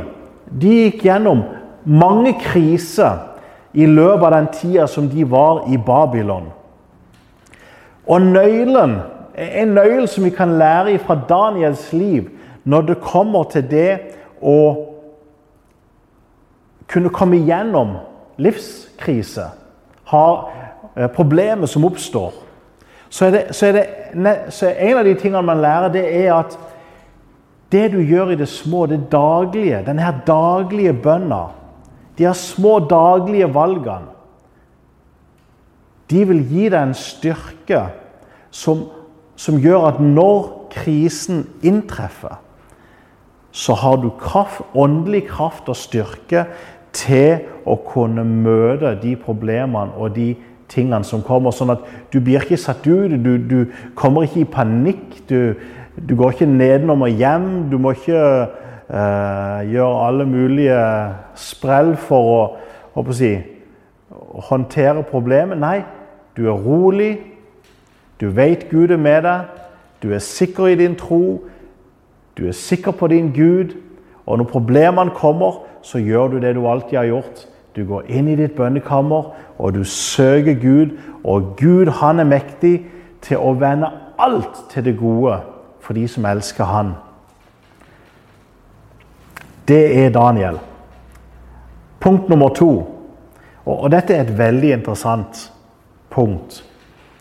de 0.47 0.75
gikk 0.85 1.03
gjennom 1.09 1.43
mange 1.83 2.37
kriser 2.39 3.28
i 3.73 3.85
løpet 3.85 4.25
av 4.25 4.31
den 4.31 4.49
tida 4.53 4.87
som 4.87 5.09
de 5.09 5.23
var 5.29 5.63
i 5.69 5.77
Babylon. 5.77 6.49
Og 8.09 8.21
nøylen, 8.21 8.99
en 9.37 9.73
nøkkel 9.77 10.07
som 10.09 10.25
vi 10.25 10.33
kan 10.33 10.57
lære 10.59 10.97
fra 10.99 11.19
Daniels 11.29 11.91
liv, 11.93 12.29
når 12.63 12.81
det 12.81 13.01
kommer 13.01 13.43
til 13.49 13.65
det 13.69 13.91
å 14.41 14.57
kunne 16.89 17.11
komme 17.13 17.37
igjennom 17.37 17.97
livskrise, 18.41 19.51
ha 20.09 20.25
problemet 20.33 21.15
problemer 21.15 21.69
som 21.69 21.85
oppstår, 21.85 22.33
så 23.09 23.25
er, 23.25 23.31
det, 23.31 23.43
så 23.55 23.67
er 23.69 23.75
det 23.77 23.85
så 24.53 24.67
er 24.67 24.89
en 24.89 24.97
av 24.99 25.05
de 25.05 25.13
tingene 25.17 25.45
man 25.45 25.61
lærer, 25.61 25.93
det 25.93 26.03
er 26.25 26.33
at 26.33 26.57
det 27.71 27.91
du 27.93 28.01
gjør 28.01 28.33
i 28.33 28.39
det 28.39 28.49
små, 28.49 28.85
det 28.89 28.99
daglige, 29.11 29.83
denne 29.85 30.03
her 30.03 30.19
daglige 30.27 30.93
bønna, 30.93 31.45
de 32.19 32.27
her 32.27 32.35
små 32.35 32.79
daglige 32.83 33.47
valgene, 33.55 34.11
de 36.09 36.25
vil 36.25 36.41
gi 36.49 36.67
deg 36.73 36.81
en 36.81 36.95
styrke 36.97 37.83
som, 38.51 38.87
som 39.37 39.59
gjør 39.61 39.91
at 39.91 39.99
når 40.01 40.49
krisen 40.73 41.45
inntreffer, 41.65 42.39
så 43.51 43.73
har 43.73 44.01
du 44.01 44.09
kraft, 44.19 44.61
åndelig 44.75 45.27
kraft 45.29 45.69
og 45.69 45.77
styrke 45.77 46.45
til 46.93 47.45
å 47.69 47.77
kunne 47.85 48.25
møte 48.25 48.95
de 49.01 49.15
problemene 49.17 49.93
og 49.97 50.15
de 50.17 50.33
tingene 50.69 51.05
som 51.05 51.23
kommer. 51.25 51.53
Sånn 51.53 51.73
at 51.73 51.85
du 52.13 52.19
blir 52.21 52.43
ikke 52.43 52.59
satt 52.61 52.85
ut, 52.87 53.13
du, 53.23 53.37
du 53.37 53.59
kommer 53.97 54.25
ikke 54.25 54.43
i 54.43 54.49
panikk. 54.49 55.21
Du, 55.29 55.55
du, 55.95 56.15
går 56.17 56.35
ikke 56.35 56.49
nedenom 56.49 57.05
og 57.05 57.21
hjem. 57.21 57.49
Du 57.71 57.77
må 57.81 57.95
ikke 57.97 58.21
uh, 58.89 59.71
gjøre 59.71 60.07
alle 60.07 60.25
mulige 60.25 60.81
sprell 61.35 61.95
for 61.97 62.33
å, 62.33 62.41
å 62.95 63.05
si, 63.13 63.35
håndtere 64.49 65.03
problemet. 65.03 65.59
Nei, 65.59 65.83
du 66.37 66.47
er 66.49 66.57
rolig. 66.57 67.13
Du 68.19 68.29
vet 68.35 68.67
Gud 68.69 68.91
er 68.91 69.01
med 69.01 69.23
deg. 69.23 69.47
Du 70.03 70.13
er 70.13 70.23
sikker 70.23 70.71
i 70.71 70.75
din 70.79 70.95
tro. 70.99 71.39
Du 72.37 72.47
er 72.47 72.55
sikker 72.55 72.91
på 72.91 73.07
din 73.07 73.33
Gud, 73.35 73.75
og 74.25 74.37
når 74.37 74.45
problemene 74.47 75.11
kommer, 75.15 75.65
så 75.81 75.99
gjør 75.99 76.27
du 76.27 76.39
det 76.39 76.55
du 76.55 76.67
alltid 76.67 76.97
har 76.97 77.09
gjort. 77.09 77.47
Du 77.75 77.85
går 77.85 78.07
inn 78.07 78.27
i 78.27 78.35
ditt 78.35 78.55
bønnekammer, 78.55 79.33
og 79.57 79.73
du 79.73 79.83
søker 79.83 80.53
Gud. 80.53 80.95
Og 81.23 81.55
Gud, 81.57 81.91
han 81.99 82.19
er 82.19 82.27
mektig 82.27 82.85
til 83.21 83.37
å 83.37 83.53
vende 83.59 83.91
alt 84.19 84.65
til 84.71 84.85
det 84.85 84.97
gode 84.99 85.39
for 85.83 85.93
de 85.93 86.07
som 86.07 86.25
elsker 86.25 86.63
han. 86.63 86.93
Det 89.69 89.83
er 90.05 90.09
Daniel. 90.09 90.57
Punkt 91.99 92.29
nummer 92.29 92.49
to. 92.49 92.71
Og, 93.65 93.85
dette 93.91 94.15
er 94.15 94.25
et 94.25 94.37
veldig 94.37 94.73
interessant 94.79 95.51
punkt 96.09 96.63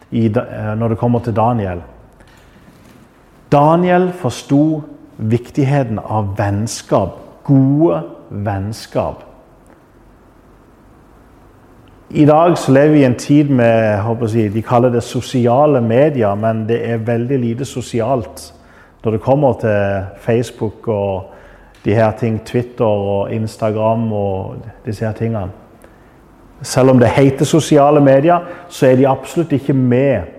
når 0.09 0.89
det 0.89 0.99
kommer 0.99 1.21
til 1.21 1.37
Daniel. 1.37 1.83
Daniel 3.53 4.09
forsto 4.17 4.81
viktigheten 5.19 6.01
av 6.01 6.33
vennskap. 6.39 7.19
Gode 7.45 8.03
vennskap. 8.31 9.25
I 12.09 12.25
dag 12.25 12.57
så 12.57 12.73
lever 12.73 12.95
vi 12.95 13.01
i 13.03 13.05
en 13.05 13.19
tid 13.21 13.51
med 13.53 14.33
jeg, 14.33 14.53
De 14.55 14.63
kaller 14.63 14.89
det 14.89 15.03
sosiale 15.03 15.81
medier, 15.81 16.35
men 16.35 16.65
det 16.69 16.81
er 16.89 17.05
veldig 17.05 17.39
lite 17.39 17.65
sosialt 17.65 18.55
når 19.05 19.13
det 19.13 19.21
kommer 19.21 19.53
til 19.61 20.07
Facebook 20.21 20.89
og 20.89 21.35
de 21.85 21.95
her 21.95 22.11
ting, 22.19 22.41
Twitter 22.45 22.85
og 22.85 23.33
Instagram 23.33 24.13
og 24.13 24.57
disse 24.87 25.07
her 25.07 25.13
tingene. 25.13 25.51
Selv 26.63 26.91
om 26.91 26.99
det 26.99 27.09
heter 27.15 27.47
sosiale 27.47 28.01
medier, 28.01 28.39
så 28.69 28.87
er 28.87 28.97
de 28.97 29.07
absolutt 29.09 29.53
ikke 29.55 29.73
med 29.73 30.35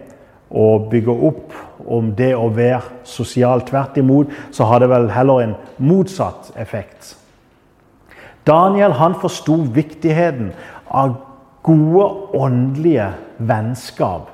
å 0.52 0.80
bygge 0.91 1.13
opp 1.30 1.56
om 1.88 2.12
det 2.17 2.34
å 2.36 2.49
være 2.52 2.82
sosial. 3.08 3.63
Tvert 3.65 3.97
imot 4.02 4.34
så 4.52 4.67
har 4.67 4.84
det 4.84 4.89
vel 4.91 5.08
heller 5.13 5.45
en 5.45 5.56
motsatt 5.78 6.52
effekt. 6.60 7.15
Daniel 8.47 8.97
han 8.97 9.15
forsto 9.21 9.56
viktigheten 9.75 10.52
av 10.89 11.15
gode 11.63 12.10
åndelige 12.36 13.12
vennskap. 13.38 14.28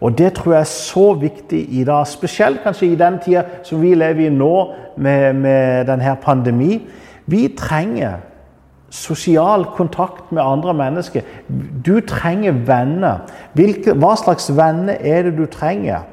Og 0.00 0.18
Det 0.18 0.32
tror 0.32 0.52
jeg 0.52 0.60
er 0.60 0.64
så 0.64 1.12
viktig 1.14 1.66
i 1.74 1.84
dag, 1.84 2.06
spesielt 2.06 2.62
kanskje 2.62 2.86
i 2.86 2.94
den 2.94 3.18
tida 3.18 3.42
som 3.62 3.82
vi 3.82 3.94
lever 3.94 4.26
i 4.26 4.30
nå, 4.30 4.72
med, 4.96 5.32
med 5.32 5.86
denne 5.86 6.16
pandemi. 6.22 6.80
Vi 7.26 7.48
trenger 7.58 8.20
sosial 8.90 9.64
kontakt 9.64 10.32
med 10.32 10.42
andre 10.42 10.74
mennesker. 10.74 11.20
Du 11.86 12.00
trenger 12.00 12.52
venner. 12.52 13.26
Hvilke, 13.52 13.92
hva 13.92 14.14
slags 14.16 14.48
venner 14.56 14.96
er 15.00 15.22
det 15.22 15.36
du 15.38 15.46
trenger? 15.46 16.06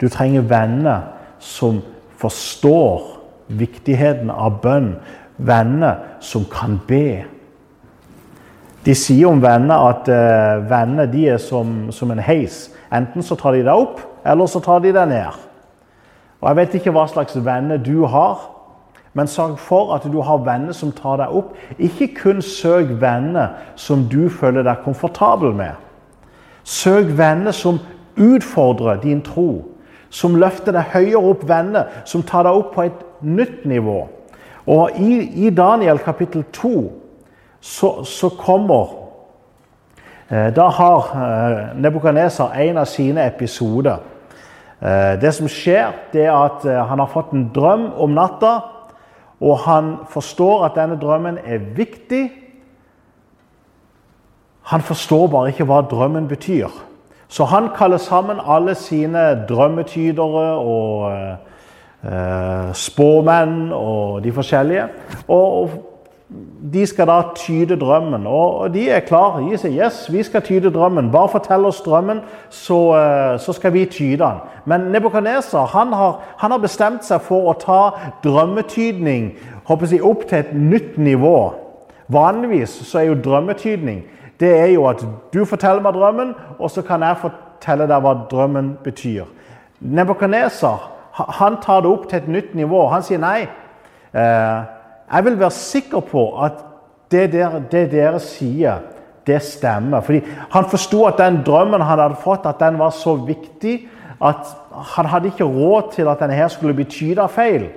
Du 0.00 0.08
trenger 0.08 0.40
venner 0.40 1.00
som 1.38 1.80
forstår 2.18 3.02
viktigheten 3.48 4.30
av 4.30 4.60
bønn. 4.62 4.96
Venner 5.38 6.18
som 6.20 6.44
kan 6.50 6.80
be. 6.88 7.22
De 8.82 8.94
sier 8.98 9.28
om 9.30 9.42
venner 9.42 9.78
at 9.92 10.08
uh, 10.10 10.62
venner 10.66 11.06
de 11.06 11.28
er 11.30 11.38
som, 11.38 11.92
som, 11.94 12.10
en 12.10 12.22
heis. 12.22 12.66
Enten 12.92 13.22
så 13.22 13.36
tar 13.38 13.54
de 13.54 13.62
deg 13.62 13.70
opp, 13.70 14.00
eller 14.26 14.50
så 14.50 14.62
tar 14.62 14.82
de 14.82 14.90
deg 14.94 15.08
ned. 15.12 15.38
Og 16.42 16.48
Jeg 16.48 16.58
vet 16.58 16.74
ikke 16.74 16.94
hva 16.94 17.06
slags 17.06 17.36
venner 17.38 17.78
du 17.78 18.02
har. 18.10 18.48
Men 19.12 19.28
sørg 19.28 19.58
for 19.60 19.92
at 19.94 20.06
du 20.08 20.22
har 20.24 20.40
venner 20.42 20.72
som 20.72 20.90
tar 20.96 21.20
deg 21.20 21.34
opp. 21.36 21.52
Ikke 21.78 22.08
kun 22.16 22.40
søk 22.42 22.94
venner 23.00 23.52
som 23.76 24.06
du 24.08 24.26
føler 24.32 24.64
deg 24.66 24.80
komfortabel 24.86 25.52
med. 25.54 25.76
Søk 26.64 27.12
venner 27.18 27.52
som 27.52 27.78
utfordrer 28.16 29.02
din 29.02 29.20
tro. 29.22 29.68
Som 30.10 30.38
løfter 30.40 30.74
deg 30.74 30.90
høyere 30.94 31.22
opp 31.22 31.44
venner, 31.48 31.92
som 32.08 32.24
tar 32.24 32.48
deg 32.48 32.56
opp 32.56 32.74
på 32.74 32.88
et 32.88 33.04
nytt 33.20 33.62
nivå. 33.68 34.00
Og 34.66 34.98
i, 34.98 35.46
i 35.46 35.50
Daniel 35.54 36.00
kapittel 36.02 36.44
2 36.56 37.01
så, 37.62 38.04
så 38.04 38.28
kommer 38.34 38.96
eh, 40.28 40.50
Da 40.54 40.66
har 40.68 41.74
Nebukadnesar 41.78 42.56
en 42.58 42.82
av 42.82 42.90
sine 42.90 43.26
episoder. 43.30 44.02
Eh, 44.82 45.20
det 45.22 45.30
som 45.34 45.46
skjer, 45.48 45.92
det 46.12 46.24
er 46.26 46.34
at 46.34 46.64
eh, 46.66 46.80
han 46.88 46.98
har 46.98 47.10
fått 47.12 47.30
en 47.32 47.46
drøm 47.54 47.92
om 48.02 48.14
natta. 48.16 48.56
Og 49.42 49.58
han 49.66 49.96
forstår 50.10 50.64
at 50.66 50.78
denne 50.78 50.98
drømmen 50.98 51.38
er 51.44 51.62
viktig. 51.76 52.24
Han 54.70 54.82
forstår 54.82 55.28
bare 55.30 55.52
ikke 55.52 55.66
hva 55.66 55.82
drømmen 55.86 56.26
betyr. 56.30 56.70
Så 57.28 57.46
han 57.48 57.70
kaller 57.76 57.98
sammen 58.02 58.42
alle 58.44 58.74
sine 58.74 59.22
drømmetydere 59.48 60.44
og 60.58 61.12
eh, 62.02 62.74
spåmenn 62.74 63.72
og 63.72 64.22
de 64.24 64.32
forskjellige. 64.34 64.88
Og, 65.28 65.70
de 66.72 66.86
skal 66.86 67.06
da 67.06 67.18
tyde 67.36 67.76
drømmen, 67.76 68.26
og 68.26 68.74
de 68.74 68.86
er 68.90 69.00
klare. 69.06 69.42
De 69.44 69.58
sier 69.58 69.74
yes, 69.84 70.04
vi 70.12 70.22
skal 70.22 70.42
tyde 70.46 70.70
drømmen. 70.72 71.10
Bare 71.12 71.28
fortell 71.28 71.66
oss 71.68 71.80
drømmen, 71.84 72.20
så, 72.50 72.78
eh, 72.96 73.38
så 73.40 73.52
skal 73.52 73.72
vi 73.72 73.84
tyde 73.84 74.22
den. 74.24 74.40
Men 74.64 74.80
Nebukadneser 74.80 75.66
han, 75.66 75.92
han, 75.92 76.50
har 76.50 76.58
bestemt 76.58 77.04
seg 77.04 77.20
for 77.20 77.50
å 77.50 77.58
ta 77.58 77.80
drømmetydning 78.24 79.32
jeg, 79.68 80.02
opp 80.02 80.26
til 80.28 80.38
et 80.38 80.54
nytt 80.54 80.98
nivå. 80.98 81.52
Vanligvis 82.08 82.80
så 82.86 82.98
er 82.98 83.10
jo 83.10 83.20
drømmetydning 83.24 84.02
det 84.42 84.60
er 84.60 84.66
jo 84.66 84.86
at 84.90 85.04
du 85.34 85.44
forteller 85.44 85.82
meg 85.84 85.94
drømmen, 85.94 86.34
og 86.58 86.70
så 86.70 86.82
kan 86.82 87.02
jeg 87.06 87.20
fortelle 87.22 87.86
deg 87.86 88.02
hva 88.02 88.14
drømmen 88.30 88.72
betyr. 88.82 89.28
Nebukadneser 89.80 90.88
tar 91.62 91.82
det 91.84 91.90
opp 91.90 92.08
til 92.10 92.18
et 92.18 92.28
nytt 92.28 92.54
nivå. 92.58 92.86
Han 92.90 93.04
sier 93.06 93.20
nei. 93.22 93.46
Eh, 94.12 94.62
jeg 95.12 95.24
vil 95.24 95.38
være 95.38 95.50
sikker 95.50 96.00
på 96.00 96.26
at 96.44 96.62
det, 97.12 97.32
der, 97.32 97.58
det 97.70 97.90
dere 97.92 98.20
sier, 98.20 98.80
det 99.26 99.42
stemmer. 99.44 100.00
Fordi 100.00 100.22
han 100.50 100.68
forsto 100.70 101.04
at 101.06 101.18
den 101.20 101.42
drømmen 101.46 101.80
han 101.80 101.98
hadde 101.98 102.20
fått, 102.22 102.46
at 102.48 102.60
den 102.60 102.78
var 102.78 102.90
så 102.96 103.14
viktig 103.14 103.88
at 104.22 104.50
han 104.94 105.06
hadde 105.10 105.32
ikke 105.32 105.44
råd 105.44 105.92
til 105.92 106.08
at 106.08 106.20
denne 106.22 106.36
her 106.38 106.48
skulle 106.48 106.74
bli 106.74 106.84
tyda 106.84 107.26
feil. 107.26 107.68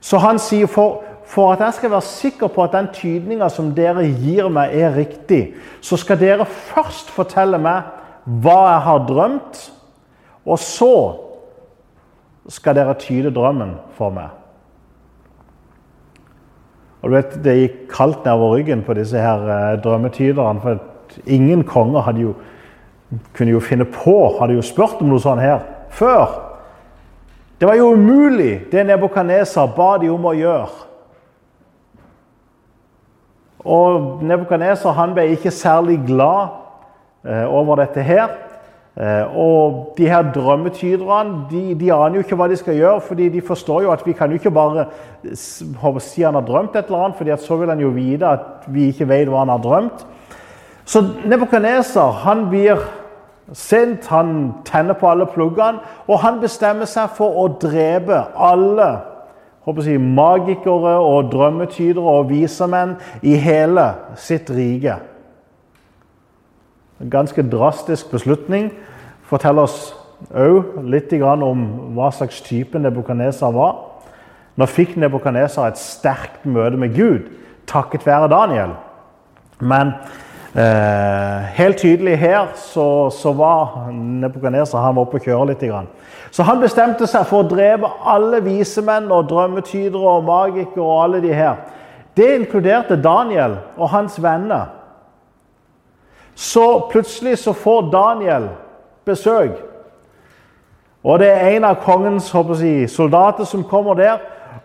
Så 0.00 0.18
han 0.22 0.38
sier 0.38 0.70
for, 0.70 1.02
for, 1.26 1.52
at 1.52 1.60
jeg 1.60 1.78
skal 1.78 1.90
være 1.90 2.06
sikker 2.06 2.50
på 2.50 2.64
at 2.64 2.74
den 2.74 2.90
tydninga 2.94 3.48
som 3.50 3.72
dere 3.74 4.04
gir 4.06 4.48
meg, 4.50 4.74
er 4.74 4.94
riktig, 4.96 5.54
så 5.82 5.98
skal 5.98 6.20
dere 6.20 6.46
først 6.46 7.10
fortelle 7.10 7.58
meg 7.58 7.90
hva 8.42 8.58
jeg 8.70 8.84
har 8.86 9.06
drømt, 9.08 9.64
og 10.46 10.58
så 10.58 10.94
skal 12.50 12.74
dere 12.78 12.98
tyde 12.98 13.30
drømmen 13.34 13.76
for 13.98 14.14
meg. 14.14 14.30
Og 17.02 17.10
du 17.10 17.16
vet, 17.16 17.44
Det 17.44 17.56
gikk 17.58 17.76
kaldt 17.90 18.24
nedover 18.24 18.56
ryggen 18.56 18.82
på 18.82 18.94
disse 18.94 19.18
her 19.18 19.42
eh, 19.50 19.82
drømmetyderne. 19.82 20.60
For 20.60 20.78
ingen 21.26 21.64
konger 21.64 22.00
hadde 22.00 22.20
jo, 22.20 22.34
kunne 23.34 23.50
jo 23.50 23.60
finne 23.60 23.84
på 23.84 24.38
hadde 24.38 24.54
jo 24.54 24.62
spurt 24.62 25.02
om 25.02 25.10
noe 25.10 25.20
sånt 25.20 25.42
her 25.42 25.60
før. 25.90 26.38
Det 27.60 27.68
var 27.68 27.76
jo 27.78 27.92
umulig, 27.92 28.64
det 28.72 28.86
Nebukadneser 28.86 29.68
ba 29.76 29.96
de 30.02 30.08
om 30.10 30.24
å 30.26 30.32
gjøre. 30.34 30.70
Og 33.62 34.22
Nebukadneser 34.26 35.12
ble 35.14 35.28
ikke 35.36 35.52
særlig 35.54 36.00
glad 36.06 36.56
eh, 37.26 37.44
over 37.46 37.78
dette 37.84 38.02
her. 38.02 38.32
Eh, 38.96 39.36
og 39.38 39.94
de 39.96 40.08
her 40.08 40.32
drømmetyderne 40.34 41.46
de, 41.50 41.74
de, 41.80 41.92
aner 41.92 42.18
jo 42.18 42.24
ikke 42.26 42.36
hva 42.36 42.48
de 42.50 42.56
skal 42.60 42.76
gjøre, 42.76 43.00
fordi 43.00 43.28
de 43.32 43.40
forstår 43.40 43.86
jo 43.86 43.92
at 43.92 44.02
vi 44.04 44.12
kan 44.12 44.30
jo 44.30 44.36
ikke 44.36 44.52
bare 44.52 44.84
si 46.00 46.22
han 46.22 46.36
har 46.36 46.44
drømt 46.44 46.76
et 46.76 46.90
eller 46.90 47.04
annet, 47.06 47.16
fordi 47.16 47.36
så 47.40 47.56
vil 47.56 47.72
han 47.72 47.80
jo 47.80 47.92
vite 47.94 48.28
at 48.28 48.66
vi 48.68 48.90
ikke 48.92 49.08
vet 49.08 49.30
hva 49.32 49.46
han 49.46 49.54
har 49.54 49.62
drømt. 49.64 50.04
Så 50.84 51.00
Nebukadneser 51.24 52.18
han 52.26 52.48
blir 52.50 52.82
sint, 53.56 54.06
han 54.12 54.52
tenner 54.64 54.98
på 54.98 55.08
alle 55.08 55.26
pluggene, 55.26 55.80
og 56.06 56.20
han 56.20 56.42
bestemmer 56.42 56.84
seg 56.84 57.16
for 57.16 57.32
å 57.40 57.48
drepe 57.62 58.18
alle 58.36 58.90
håper 59.62 59.88
jeg, 59.88 60.00
magikere 60.02 60.96
og 60.98 61.30
drømmetydere 61.32 62.16
og 62.18 62.28
visermenn 62.32 62.96
i 63.22 63.36
hele 63.38 63.86
sitt 64.18 64.50
rike. 64.50 64.98
En 67.02 67.10
ganske 67.10 67.42
drastisk 67.42 68.10
beslutning. 68.10 68.70
Forteller 69.26 69.66
oss 69.66 69.92
òg 70.30 70.76
litt 70.86 71.12
om 71.18 71.62
hva 71.96 72.12
slags 72.14 72.40
type 72.46 72.78
Nebukadneser 72.78 73.50
var. 73.50 73.74
Nå 74.54 74.66
fikk 74.70 74.94
Nebukadneser 74.96 75.66
et 75.66 75.80
sterkt 75.80 76.44
møte 76.46 76.78
med 76.78 76.94
Gud 76.94 77.30
takket 77.66 78.06
være 78.06 78.28
Daniel. 78.30 78.74
Men 79.58 79.94
eh, 80.54 81.48
helt 81.56 81.80
tydelig 81.82 82.18
her 82.18 82.52
så, 82.54 83.10
så 83.10 83.32
var 83.32 83.88
Nebukadneser 83.90 84.98
oppe 85.02 85.18
og 85.18 85.26
kjøre 85.26 85.48
litt. 85.52 85.64
Så 86.30 86.46
han 86.46 86.62
bestemte 86.62 87.08
seg 87.10 87.26
for 87.26 87.42
å 87.42 87.48
drepe 87.48 87.90
alle 88.06 88.42
visemenn 88.44 89.10
og 89.10 89.26
drømmetydere 89.32 90.14
og 90.16 90.28
magikere 90.28 90.84
og 90.86 91.02
alle 91.04 91.22
de 91.24 91.34
her. 91.34 91.58
Det 92.14 92.30
inkluderte 92.36 93.00
Daniel 93.00 93.58
og 93.76 93.90
hans 93.90 94.22
venner. 94.22 94.81
Så 96.34 96.88
plutselig 96.90 97.38
så 97.38 97.52
får 97.52 97.90
Daniel 97.90 98.48
besøk. 99.04 99.50
Og 101.04 101.18
det 101.18 101.28
er 101.30 101.56
en 101.56 101.64
av 101.64 101.80
kongens 101.82 102.30
jeg, 102.30 102.90
soldater 102.90 103.44
som 103.44 103.64
kommer 103.64 103.94
der. 103.94 104.18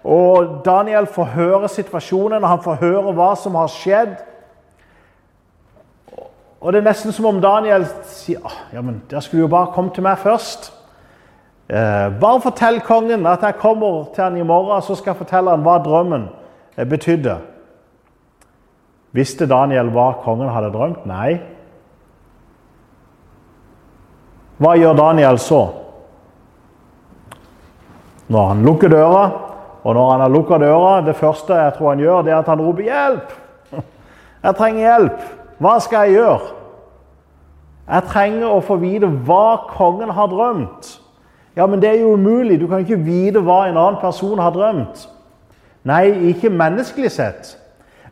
Og 0.03 0.62
Daniel 0.65 1.08
får 1.08 1.34
høre 1.34 1.69
situasjonen, 1.69 2.43
og 2.43 2.49
han 2.49 2.63
får 2.63 2.82
høre 2.82 3.13
hva 3.13 3.34
som 3.36 3.56
har 3.56 3.67
skjedd. 3.73 4.15
Og 6.62 6.73
det 6.73 6.80
er 6.82 6.88
nesten 6.89 7.13
som 7.13 7.25
om 7.30 7.41
Daniel 7.41 7.86
sier 8.10 8.53
ja, 8.73 8.82
men 8.82 9.01
der 9.10 9.21
skulle 9.21 9.43
jo 9.43 9.51
bare 9.51 9.71
komme 9.75 9.93
til 9.93 10.06
meg 10.06 10.17
først. 10.17 10.71
Eh, 11.69 12.08
bare 12.21 12.41
fortell 12.41 12.80
kongen 12.82 13.27
at 13.27 13.43
jeg 13.43 13.60
kommer 13.62 14.08
til 14.15 14.23
han 14.23 14.38
i 14.38 14.45
morgen, 14.45 14.82
så 14.82 14.95
skal 14.95 15.12
jeg 15.12 15.21
fortelle 15.25 15.53
han 15.53 15.65
hva 15.65 15.77
drømmen 15.84 16.30
betydde. 16.89 17.38
Visste 19.12 19.47
Daniel 19.49 19.89
hva 19.93 20.12
kongen 20.23 20.49
hadde 20.53 20.71
drømt? 20.73 21.06
Nei. 21.10 21.38
Hva 24.58 24.74
gjør 24.78 24.98
Daniel 24.98 25.38
så? 25.41 25.62
Når 28.28 28.48
han 28.52 28.63
lukker 28.65 28.91
døra, 28.91 29.26
og 29.88 29.96
når 29.96 30.12
han 30.12 30.20
har 30.20 30.32
lukka 30.34 30.58
døra 30.60 31.02
Det 31.06 31.15
første 31.15 31.56
jeg 31.56 31.74
tror 31.78 31.89
han 31.93 32.00
gjør, 32.00 32.22
det 32.22 32.32
er 32.34 32.38
at 32.38 32.48
han 32.48 32.62
roper 32.62 32.84
'hjelp'. 32.84 33.32
Jeg 34.43 34.56
trenger 34.56 34.80
hjelp. 34.80 35.20
Hva 35.58 35.80
skal 35.80 36.06
jeg 36.06 36.13
gjøre? 36.13 36.39
Jeg 37.88 38.04
trenger 38.12 38.52
å 38.52 38.62
få 38.62 38.76
vite 38.78 39.08
hva 39.08 39.58
kongen 39.72 40.10
har 40.13 40.28
drømt. 40.28 40.89
Ja, 41.56 41.65
men 41.65 41.82
det 41.82 41.89
er 41.89 42.02
jo 42.02 42.13
umulig. 42.13 42.60
Du 42.62 42.67
kan 42.67 42.84
ikke 42.84 43.00
vite 43.02 43.41
hva 43.41 43.63
en 43.65 43.78
annen 43.78 43.98
person 44.02 44.39
har 44.39 44.52
drømt. 44.54 45.08
Nei, 45.88 46.12
ikke 46.30 46.52
menneskelig 46.54 47.12
sett. 47.12 47.56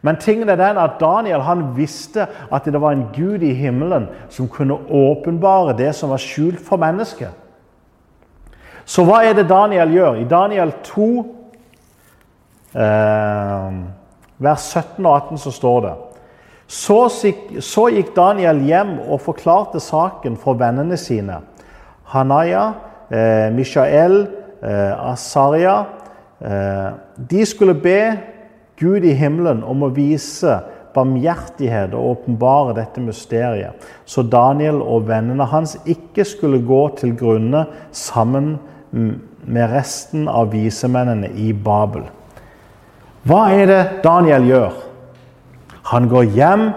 Men 0.05 0.19
tingen 0.21 0.49
er 0.49 0.59
den 0.59 0.77
at 0.77 0.99
Daniel 1.01 1.41
han 1.41 1.63
visste 1.77 2.27
at 2.53 2.67
det 2.69 2.81
var 2.81 2.93
en 2.93 3.07
gud 3.15 3.41
i 3.41 3.55
himmelen 3.57 4.05
som 4.29 4.49
kunne 4.51 4.77
åpenbare 4.77 5.73
det 5.77 5.95
som 5.97 6.13
var 6.13 6.21
skjult 6.21 6.61
for 6.61 6.77
mennesket. 6.77 7.33
Så 8.85 9.01
hva 9.07 9.23
er 9.25 9.33
det 9.33 9.47
Daniel 9.49 9.89
gjør? 9.89 10.19
I 10.21 10.27
Daniel 10.29 10.75
2, 10.85 11.07
eh, 12.77 13.79
vers 14.37 14.67
17 14.77 15.05
og 15.05 15.15
18, 15.15 15.41
så 15.41 15.51
står 15.51 15.79
det 15.87 15.95
så, 16.67 16.99
så 17.61 17.87
gikk 17.93 18.15
Daniel 18.15 18.61
hjem 18.65 18.95
og 19.05 19.21
forklarte 19.21 19.81
saken 19.81 20.37
for 20.41 20.57
vennene 20.57 20.97
sine. 20.97 21.39
Hanaya, 22.09 22.71
eh, 23.09 23.51
Mishael, 23.53 24.27
eh, 24.61 25.11
Asaria. 25.11 25.83
Eh, 26.41 26.89
de 27.29 27.45
skulle 27.45 27.73
be 27.73 28.17
Gud 28.79 29.05
i 29.07 29.13
himmelen 29.15 29.63
om 29.63 29.85
å 29.85 29.93
vise 29.95 30.59
barmhjertighet 30.95 31.93
og 31.95 32.11
åpenbare 32.13 32.75
dette 32.77 33.03
mysteriet, 33.03 33.83
så 34.07 34.23
Daniel 34.23 34.81
og 34.83 35.07
vennene 35.09 35.47
hans 35.51 35.75
ikke 35.83 36.25
skulle 36.27 36.61
gå 36.63 36.81
til 36.99 37.15
grunne 37.19 37.65
sammen 37.95 38.55
med 38.91 39.71
resten 39.73 40.29
av 40.31 40.53
visemennene 40.53 41.31
i 41.35 41.51
Babel. 41.53 42.05
Hva 43.25 43.47
er 43.51 43.67
det 43.69 43.81
Daniel 44.05 44.47
gjør? 44.47 44.75
Han 45.91 46.07
går 46.09 46.29
hjem, 46.35 46.69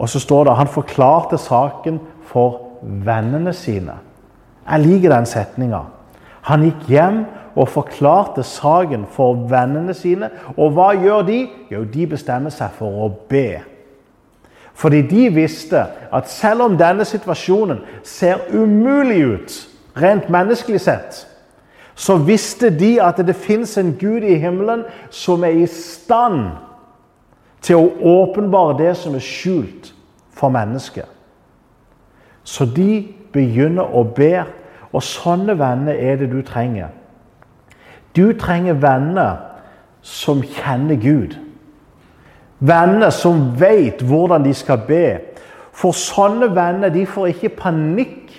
og 0.00 0.08
så 0.08 0.20
står 0.22 0.46
det 0.48 0.58
han 0.60 0.70
forklarte 0.72 1.38
saken 1.40 1.98
for 2.30 2.78
vennene 2.80 3.52
sine. 3.56 3.98
Jeg 4.64 4.84
liker 4.84 5.12
den 5.12 5.28
setninga. 5.28 5.82
Han 6.48 6.64
gikk 6.64 6.86
hjem 6.88 7.24
og 7.54 7.68
forklarte 7.68 8.42
saken 8.46 9.06
for 9.10 9.34
vennene 9.50 9.94
sine. 9.94 10.30
Og 10.56 10.74
hva 10.76 10.92
gjør 10.94 11.26
de? 11.26 11.40
Jo, 11.70 11.84
de 11.84 12.06
bestemmer 12.06 12.54
seg 12.54 12.72
for 12.78 13.06
å 13.06 13.10
be. 13.30 13.60
Fordi 14.80 15.02
de 15.02 15.26
visste 15.34 15.82
at 16.12 16.30
selv 16.30 16.62
om 16.68 16.76
denne 16.78 17.04
situasjonen 17.04 17.82
ser 18.06 18.46
umulig 18.54 19.24
ut, 19.26 19.56
rent 20.00 20.30
menneskelig 20.30 20.80
sett, 20.80 21.26
så 21.94 22.16
visste 22.16 22.70
de 22.72 22.94
at 23.02 23.18
det 23.26 23.36
fins 23.36 23.76
en 23.78 23.92
Gud 24.00 24.24
i 24.24 24.38
himmelen 24.40 24.86
som 25.12 25.44
er 25.44 25.58
i 25.60 25.66
stand 25.68 26.46
til 27.60 27.76
å 27.76 28.14
åpenbare 28.22 28.78
det 28.78 28.94
som 28.96 29.14
er 29.18 29.24
skjult 29.24 29.90
for 30.32 30.48
mennesket. 30.54 31.04
Så 32.44 32.64
de 32.64 33.02
begynner 33.34 33.84
å 33.84 34.06
be, 34.16 34.46
og 34.90 35.04
sånne 35.04 35.58
venner 35.60 35.92
er 35.92 36.16
det 36.22 36.30
du 36.32 36.40
trenger. 36.46 36.88
Du 38.16 38.32
trenger 38.38 38.72
venner 38.72 39.36
som 40.02 40.42
kjenner 40.42 40.94
Gud. 40.94 41.36
Venner 42.58 43.10
som 43.10 43.60
vet 43.60 44.02
hvordan 44.02 44.44
de 44.44 44.54
skal 44.54 44.82
be. 44.88 45.04
For 45.72 45.96
sånne 45.96 46.50
venner 46.54 46.92
de 46.92 47.06
får 47.08 47.32
ikke 47.32 47.54
panikk 47.60 48.34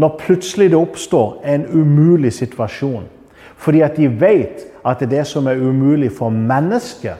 når 0.00 0.18
plutselig 0.20 0.70
det 0.70 0.78
oppstår 0.78 1.40
en 1.44 1.66
umulig 1.66 2.32
situasjon. 2.32 3.06
Fordi 3.56 3.80
at 3.84 3.96
de 3.96 4.08
vet 4.20 4.66
at 4.86 5.02
det 5.10 5.26
som 5.26 5.46
er 5.46 5.60
umulig 5.60 6.12
for 6.12 6.30
mennesket, 6.30 7.16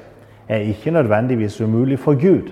er 0.49 0.67
ikke 0.67 0.91
nødvendigvis 0.91 1.61
umulig 1.61 1.99
for 1.99 2.19
Gud. 2.19 2.51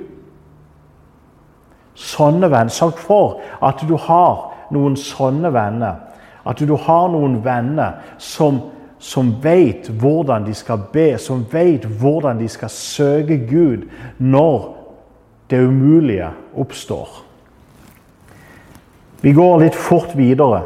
Sånne 1.94 2.50
venner, 2.50 2.70
Sørg 2.70 2.98
for 2.98 3.40
at 3.62 3.82
du 3.88 3.96
har 3.96 4.68
noen 4.70 4.94
sånne 4.96 5.50
venner 5.52 6.07
at 6.48 6.61
du 6.64 6.74
har 6.76 7.08
noen 7.12 7.38
venner 7.44 8.00
som, 8.18 8.61
som 8.98 9.34
vet 9.42 9.90
hvordan 10.00 10.46
de 10.48 10.54
skal 10.56 10.80
be, 10.92 11.11
som 11.20 11.44
vet 11.52 11.84
hvordan 11.84 12.40
de 12.40 12.48
skal 12.48 12.72
søke 12.72 13.37
Gud 13.50 13.88
når 14.18 14.74
det 15.50 15.61
umulige 15.64 16.30
oppstår. 16.56 17.08
Vi 19.20 19.32
går 19.32 19.61
litt 19.64 19.76
fort 19.76 20.14
videre. 20.16 20.62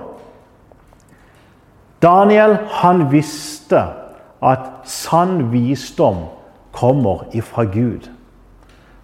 Daniel 2.03 2.57
han 2.83 3.07
visste 3.13 3.85
at 4.43 4.71
sann 4.85 5.53
visdom 5.53 6.25
kommer 6.75 7.25
ifra 7.33 7.65
Gud. 7.65 8.11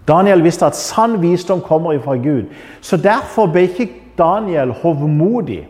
Daniel 0.08 0.42
visste 0.42 0.66
at 0.66 0.76
sann 0.76 1.18
visdom 1.22 1.60
kommer 1.60 1.92
ifra 1.92 2.16
Gud. 2.16 2.48
Så 2.80 2.96
derfor 2.96 3.46
ble 3.52 3.68
ikke 3.68 3.90
Daniel 4.18 4.72
hovmodig. 4.82 5.66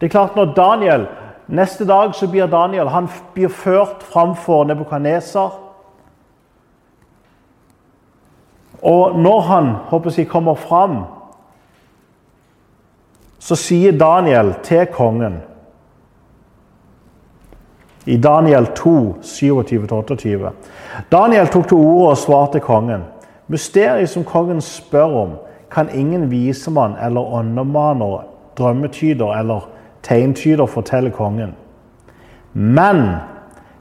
Det 0.00 0.06
er 0.06 0.14
klart 0.16 0.36
Når 0.36 0.54
Daniel 0.56 1.06
Neste 1.50 1.84
dag 1.84 2.14
så 2.14 2.28
blir 2.30 2.46
Daniel 2.46 2.88
han 2.88 3.08
blir 3.34 3.48
ført 3.50 4.04
framfor 4.06 4.64
Nebukadneser. 4.64 5.50
Og 8.82 9.18
når 9.18 9.40
han 9.40 9.70
håper 9.90 10.14
jeg, 10.16 10.28
kommer 10.28 10.54
fram, 10.54 11.00
så 13.38 13.58
sier 13.58 13.98
Daniel 13.98 14.52
til 14.62 14.86
kongen 14.94 15.40
i 18.06 18.16
Daniel 18.16 18.70
2, 18.78 18.94
27-28. 19.22 20.52
Daniel 21.10 21.50
tok 21.50 21.66
til 21.68 21.82
orde 21.82 22.12
og 22.12 22.22
svarte 22.22 22.62
kongen. 22.62 23.02
Mysteriet 23.50 24.10
som 24.10 24.24
kongen 24.24 24.62
spør 24.62 25.18
om, 25.24 25.34
kan 25.70 25.90
ingen 25.90 26.30
visemann 26.30 26.94
eller 27.02 27.34
åndemaner, 27.34 28.22
drømmetyder 28.58 29.34
eller 29.38 29.68
tegntyder 30.02 30.66
forteller 30.66 31.10
kongen. 31.10 31.54
Men 32.52 33.16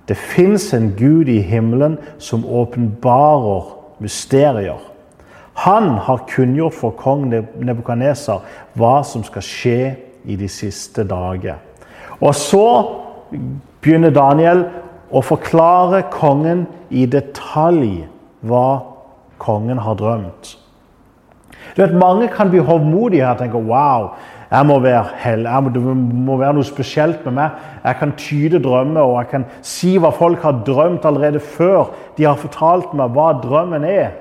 det 0.08 0.18
fins 0.18 0.74
en 0.74 0.94
Gud 0.98 1.30
i 1.30 1.40
himmelen 1.42 1.98
som 2.18 2.46
åpenbarer 2.46 3.64
mysterier. 4.00 4.80
Han 5.54 5.90
har 5.90 6.26
kunngjort 6.30 6.74
for 6.74 6.96
kong 6.96 7.28
Nebukadneser 7.30 8.40
hva 8.80 9.00
som 9.04 9.26
skal 9.28 9.44
skje 9.44 9.80
i 10.24 10.38
de 10.40 10.48
siste 10.48 11.04
dager. 11.04 11.60
Og 12.20 12.36
så 12.36 12.66
begynner 13.84 14.14
Daniel 14.16 14.66
å 15.12 15.22
forklare 15.26 16.06
kongen 16.14 16.66
i 16.90 17.06
detalj 17.10 18.06
hva 18.46 18.82
kongen 19.42 19.82
har 19.84 19.98
drømt. 20.00 20.56
Du 21.76 21.82
vet, 21.84 21.94
Mange 21.94 22.28
kan 22.28 22.50
bli 22.50 22.60
hovmodige 22.60 23.28
og 23.28 23.40
tenke 23.40 23.62
wow, 23.70 24.14
jeg 24.50 24.66
må 24.66 24.80
være 24.82 25.04
hell, 25.22 25.46
jeg 25.46 25.64
må, 25.64 25.70
det 25.70 25.82
må 26.26 26.38
være 26.42 26.56
noe 26.58 26.66
spesielt 26.66 27.26
med 27.28 27.36
meg. 27.38 27.58
Jeg 27.84 27.98
kan 28.00 28.14
tyde 28.18 28.62
drømmer 28.64 29.02
og 29.04 29.18
jeg 29.20 29.30
kan 29.30 29.46
si 29.62 29.92
hva 30.02 30.10
folk 30.16 30.42
har 30.42 30.64
drømt 30.66 31.06
allerede 31.06 31.42
før 31.44 31.92
de 32.18 32.26
har 32.26 32.40
fortalt 32.40 32.96
meg 32.98 33.14
hva 33.14 33.30
drømmen 33.44 33.86
er. 33.86 34.16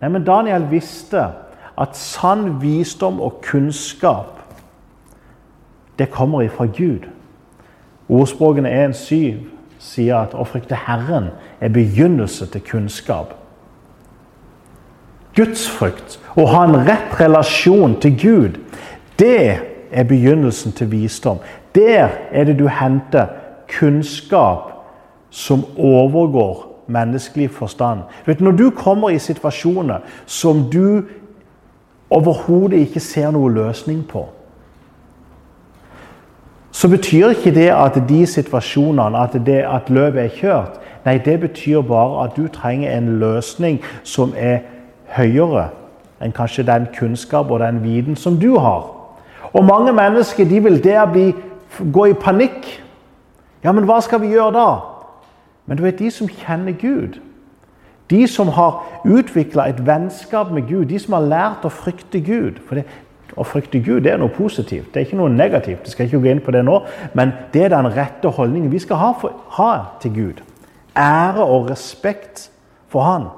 Nei, 0.00 0.08
Men 0.08 0.24
Daniel 0.24 0.68
visste 0.70 1.26
at 1.80 1.96
sann 1.96 2.60
visdom 2.62 3.20
og 3.20 3.40
kunnskap 3.42 4.38
det 5.98 6.10
kommer 6.10 6.42
ifra 6.42 6.64
Gud. 6.64 7.10
Ordspråkene 8.08 8.70
1,7 8.86 9.42
sier 9.80 10.16
at 10.22 10.32
å 10.32 10.46
frykte 10.48 10.78
Herren 10.86 11.30
er 11.60 11.72
begynnelse 11.74 12.46
til 12.52 12.64
kunnskap. 12.64 13.34
Gudsfrykt, 15.36 16.16
å 16.40 16.46
ha 16.50 16.64
en 16.66 16.78
rett 16.88 17.12
relasjon 17.20 17.98
til 18.00 18.16
Gud, 18.16 18.56
det 19.20 19.60
er 19.90 20.04
begynnelsen 20.04 20.72
til 20.72 20.90
visdom. 20.90 21.38
Der 21.74 22.08
er 22.30 22.44
det 22.44 22.58
du 22.58 22.66
henter 22.68 23.26
kunnskap 23.78 24.72
som 25.30 25.64
overgår 25.78 26.84
menneskelig 26.86 27.50
forstand. 27.50 28.00
Vet, 28.26 28.40
når 28.40 28.50
du 28.50 28.70
kommer 28.70 29.10
i 29.10 29.18
situasjoner 29.18 29.98
som 30.26 30.70
du 30.70 31.02
overhodet 32.10 32.76
ikke 32.76 33.00
ser 33.00 33.30
noen 33.30 33.54
løsning 33.54 34.02
på, 34.08 34.26
så 36.72 36.88
betyr 36.88 37.28
ikke 37.28 37.54
det 37.54 37.70
at 37.70 37.98
de 38.08 38.26
situasjonene, 38.26 39.18
at, 39.18 39.34
det, 39.46 39.62
at 39.66 39.90
løpet 39.90 40.22
er 40.22 40.28
kjørt. 40.28 40.80
Nei, 41.04 41.18
det 41.18 41.40
betyr 41.40 41.82
bare 41.82 42.24
at 42.24 42.36
du 42.36 42.48
trenger 42.48 42.96
en 42.96 43.18
løsning 43.18 43.80
som 44.04 44.34
er 44.36 44.58
høyere 45.16 45.68
enn 46.20 46.34
kanskje 46.36 46.66
den 46.68 46.86
kunnskap 46.98 47.50
og 47.50 47.60
den 47.60 47.82
viten 47.82 48.16
som 48.16 48.36
du 48.40 48.58
har. 48.58 48.99
Og 49.52 49.64
mange 49.64 49.92
mennesker 49.92 50.44
de 50.44 50.62
vil 50.62 50.84
der 50.84 51.06
bli, 51.10 51.34
gå 51.92 52.04
i 52.10 52.14
panikk. 52.14 52.68
Ja, 53.64 53.72
men 53.72 53.84
hva 53.84 54.00
skal 54.04 54.22
vi 54.22 54.32
gjøre 54.32 54.54
da? 54.54 54.68
Men 55.66 55.78
du 55.78 55.84
vet, 55.84 55.98
de 55.98 56.10
som 56.10 56.28
kjenner 56.28 56.74
Gud, 56.78 57.20
de 58.10 58.26
som 58.26 58.48
har 58.48 58.80
utvikla 59.04 59.68
et 59.70 59.86
vennskap 59.86 60.50
med 60.50 60.66
Gud, 60.68 60.88
de 60.90 60.98
som 60.98 61.14
har 61.14 61.28
lært 61.30 61.66
å 61.66 61.70
frykte 61.70 62.18
Gud 62.26 62.58
For 62.66 62.80
det, 62.80 62.84
å 63.38 63.44
frykte 63.46 63.78
Gud 63.78 64.02
det 64.02 64.10
er 64.10 64.18
noe 64.18 64.32
positivt, 64.34 64.88
det 64.90 65.00
er 65.00 65.06
ikke 65.06 65.20
noe 65.20 65.30
negativt. 65.30 65.84
Jeg 65.86 65.94
skal 65.94 66.08
ikke 66.08 66.22
gå 66.24 66.32
inn 66.32 66.42
på 66.42 66.54
det 66.54 66.64
nå, 66.66 66.80
Men 67.14 67.32
det 67.52 67.68
er 67.68 67.74
den 67.76 67.90
rette 67.94 68.28
holdningen 68.34 68.72
vi 68.72 68.82
skal 68.82 68.98
ha, 68.98 69.12
for, 69.20 69.36
ha 69.56 70.00
til 70.02 70.14
Gud. 70.14 70.40
Ære 70.98 71.44
og 71.44 71.70
respekt 71.70 72.48
for 72.90 73.06
Han. 73.06 73.28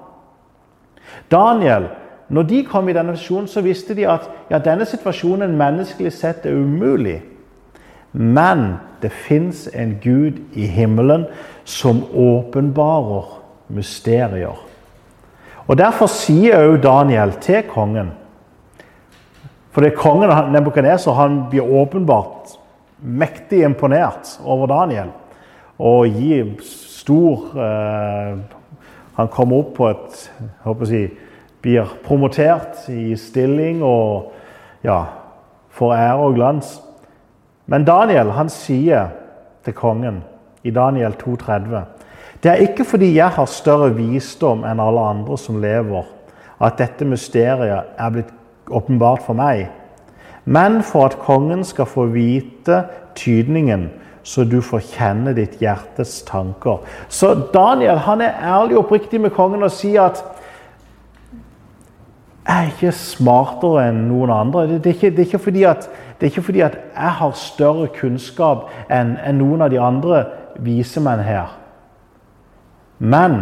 Daniel, 1.31 1.91
når 2.33 2.49
de 2.49 2.63
kom 2.65 2.89
i 2.89 2.95
denne 2.97 3.15
situasjonen, 3.17 3.49
så 3.49 3.61
visste 3.65 3.95
de 3.95 4.07
at 4.09 4.29
ja, 4.51 4.59
denne 4.59 4.87
situasjonen 4.89 5.53
menneskelig 5.59 6.13
sett 6.17 6.47
er 6.49 6.57
umulig. 6.57 7.19
Men 8.13 8.79
det 9.03 9.13
fins 9.13 9.67
en 9.75 9.99
Gud 10.03 10.41
i 10.57 10.67
himmelen 10.67 11.27
som 11.65 12.03
åpenbarer 12.09 13.39
mysterier. 13.73 14.57
Og 15.67 15.79
Derfor 15.79 16.09
sier 16.11 16.65
også 16.65 16.83
Daniel 16.83 17.37
til 17.41 17.63
kongen 17.69 18.13
for 19.73 19.81
det 19.81 19.93
er 19.93 19.99
kongen 19.99 20.53
Nebukadneser 20.53 21.17
han 21.17 21.47
blir 21.51 21.65
åpenbart 21.65 22.57
mektig 23.01 23.63
imponert 23.67 24.37
over 24.45 24.69
Daniel 24.71 25.13
og 25.83 26.13
gir 26.13 26.53
stor 26.63 27.57
eh, 27.59 28.37
Han 29.17 29.31
kommer 29.33 29.63
opp 29.63 29.73
på 29.77 29.89
et 29.89 30.19
jeg 30.29 30.51
håper 30.67 30.87
å 30.87 30.91
si, 30.91 31.03
Blir 31.63 31.87
promotert 32.05 32.89
i 32.91 33.17
stilling 33.17 33.83
og 33.87 34.33
ja, 34.83 35.05
får 35.71 35.95
ære 35.95 36.27
og 36.27 36.35
glans. 36.35 36.75
Men 37.67 37.87
Daniel 37.87 38.33
han 38.35 38.51
sier 38.51 39.13
til 39.65 39.77
kongen 39.79 40.23
i 40.67 40.71
Daniel 40.75 41.15
2,30.: 41.21 41.85
Det 42.43 42.51
er 42.51 42.65
ikke 42.67 42.85
fordi 42.85 43.15
jeg 43.15 43.29
har 43.29 43.47
større 43.47 43.95
visdom 43.95 44.65
enn 44.67 44.81
alle 44.83 45.01
andre 45.01 45.39
som 45.39 45.61
lever, 45.63 46.03
at 46.61 46.79
dette 46.79 47.05
mysteriet 47.05 47.95
er 47.99 48.11
blitt 48.11 48.35
åpenbart 48.71 49.23
for 49.23 49.39
meg, 49.39 49.69
men 50.45 50.83
for 50.83 51.07
at 51.07 51.19
kongen 51.23 51.65
skal 51.65 51.87
få 51.87 52.07
vite 52.11 52.85
tydningen, 53.15 53.91
så 54.23 54.45
du 54.45 54.61
får 54.63 54.85
kjenne 54.93 55.35
ditt 55.35 55.59
hjertes 55.63 56.23
tanker. 56.27 56.83
Så 57.09 57.35
Daniel 57.55 57.99
han 58.07 58.21
er 58.21 58.39
ærlig 58.43 58.77
og 58.77 58.85
oppriktig 58.85 59.21
med 59.21 59.35
kongen 59.35 59.63
og 59.63 59.71
sier 59.75 60.11
at 60.11 60.23
jeg 62.53 62.67
er 62.67 62.73
ikke 62.73 62.93
smartere 62.93 63.87
enn 63.89 64.03
noen 64.11 64.31
andre. 64.35 64.67
Det 64.69 64.91
er 64.91 64.97
ikke, 64.97 65.11
det 65.17 65.25
er 65.33 65.71
at, 65.71 65.89
er 66.21 66.29
ikke 66.29 66.43
fordi, 66.43 66.61
at, 66.61 66.77
jeg 66.95 67.15
har 67.19 67.33
større 67.33 67.89
kunnskap 67.97 68.69
enn, 68.93 69.17
enn 69.25 69.39
noen 69.41 69.65
av 69.65 69.71
de 69.73 69.81
andre 69.81 70.25
visemenn 70.61 71.23
her. 71.25 71.55
Men 72.99 73.39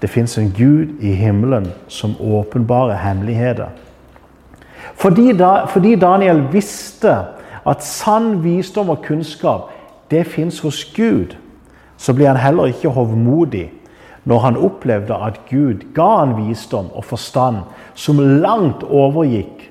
det 0.00 0.10
fins 0.10 0.38
en 0.38 0.48
Gud 0.54 1.02
i 1.04 1.12
himmelen 1.12 1.68
som 1.88 2.16
åpenbarer 2.20 2.96
hemmeligheter. 3.02 3.68
Fordi, 4.94 5.32
da, 5.36 5.66
fordi 5.68 5.94
Daniel 6.00 6.46
visste 6.52 7.12
at 7.68 7.84
sann 7.84 8.38
visdom 8.42 8.94
og 8.94 9.04
kunnskap 9.04 9.68
det 10.10 10.24
fins 10.26 10.62
hos 10.64 10.84
Gud, 10.96 11.36
så 11.98 12.14
blir 12.14 12.30
han 12.32 12.40
heller 12.40 12.70
ikke 12.72 12.88
hovmodig 12.94 13.68
når 14.28 14.42
han 14.44 14.60
opplevde 14.60 15.16
at 15.24 15.40
Gud 15.48 15.86
ga 15.96 16.08
han 16.20 16.34
visdom 16.36 16.90
og 16.92 17.06
forstand 17.08 17.62
som 17.96 18.20
langt 18.20 18.84
overgikk 18.84 19.62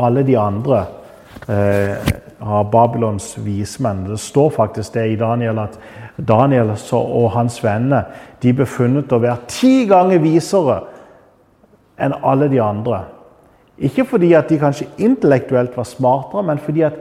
alle 0.00 0.24
de 0.26 0.34
andre 0.38 0.80
eh, 1.46 2.10
av 2.40 2.70
Babylons 2.72 3.34
vismenn. 3.44 4.06
Det 4.08 4.18
står 4.18 4.50
faktisk 4.56 4.96
det 4.96 5.06
i 5.12 5.18
Daniel 5.20 5.60
at 5.62 5.78
Daniel 6.16 6.72
og 6.96 7.30
hans 7.36 7.60
venner 7.64 8.10
de 8.42 8.52
befunnet 8.56 9.12
å 9.12 9.20
være 9.22 9.46
ti 9.52 9.86
ganger 9.88 10.22
visere 10.24 10.80
enn 12.00 12.16
alle 12.24 12.48
de 12.50 12.60
andre. 12.64 13.04
Ikke 13.80 14.04
fordi 14.08 14.34
at 14.36 14.50
de 14.50 14.58
kanskje 14.60 14.88
intellektuelt 15.00 15.76
var 15.76 15.88
smartere, 15.88 16.44
men 16.44 16.58
fordi 16.60 16.84
at 16.88 17.00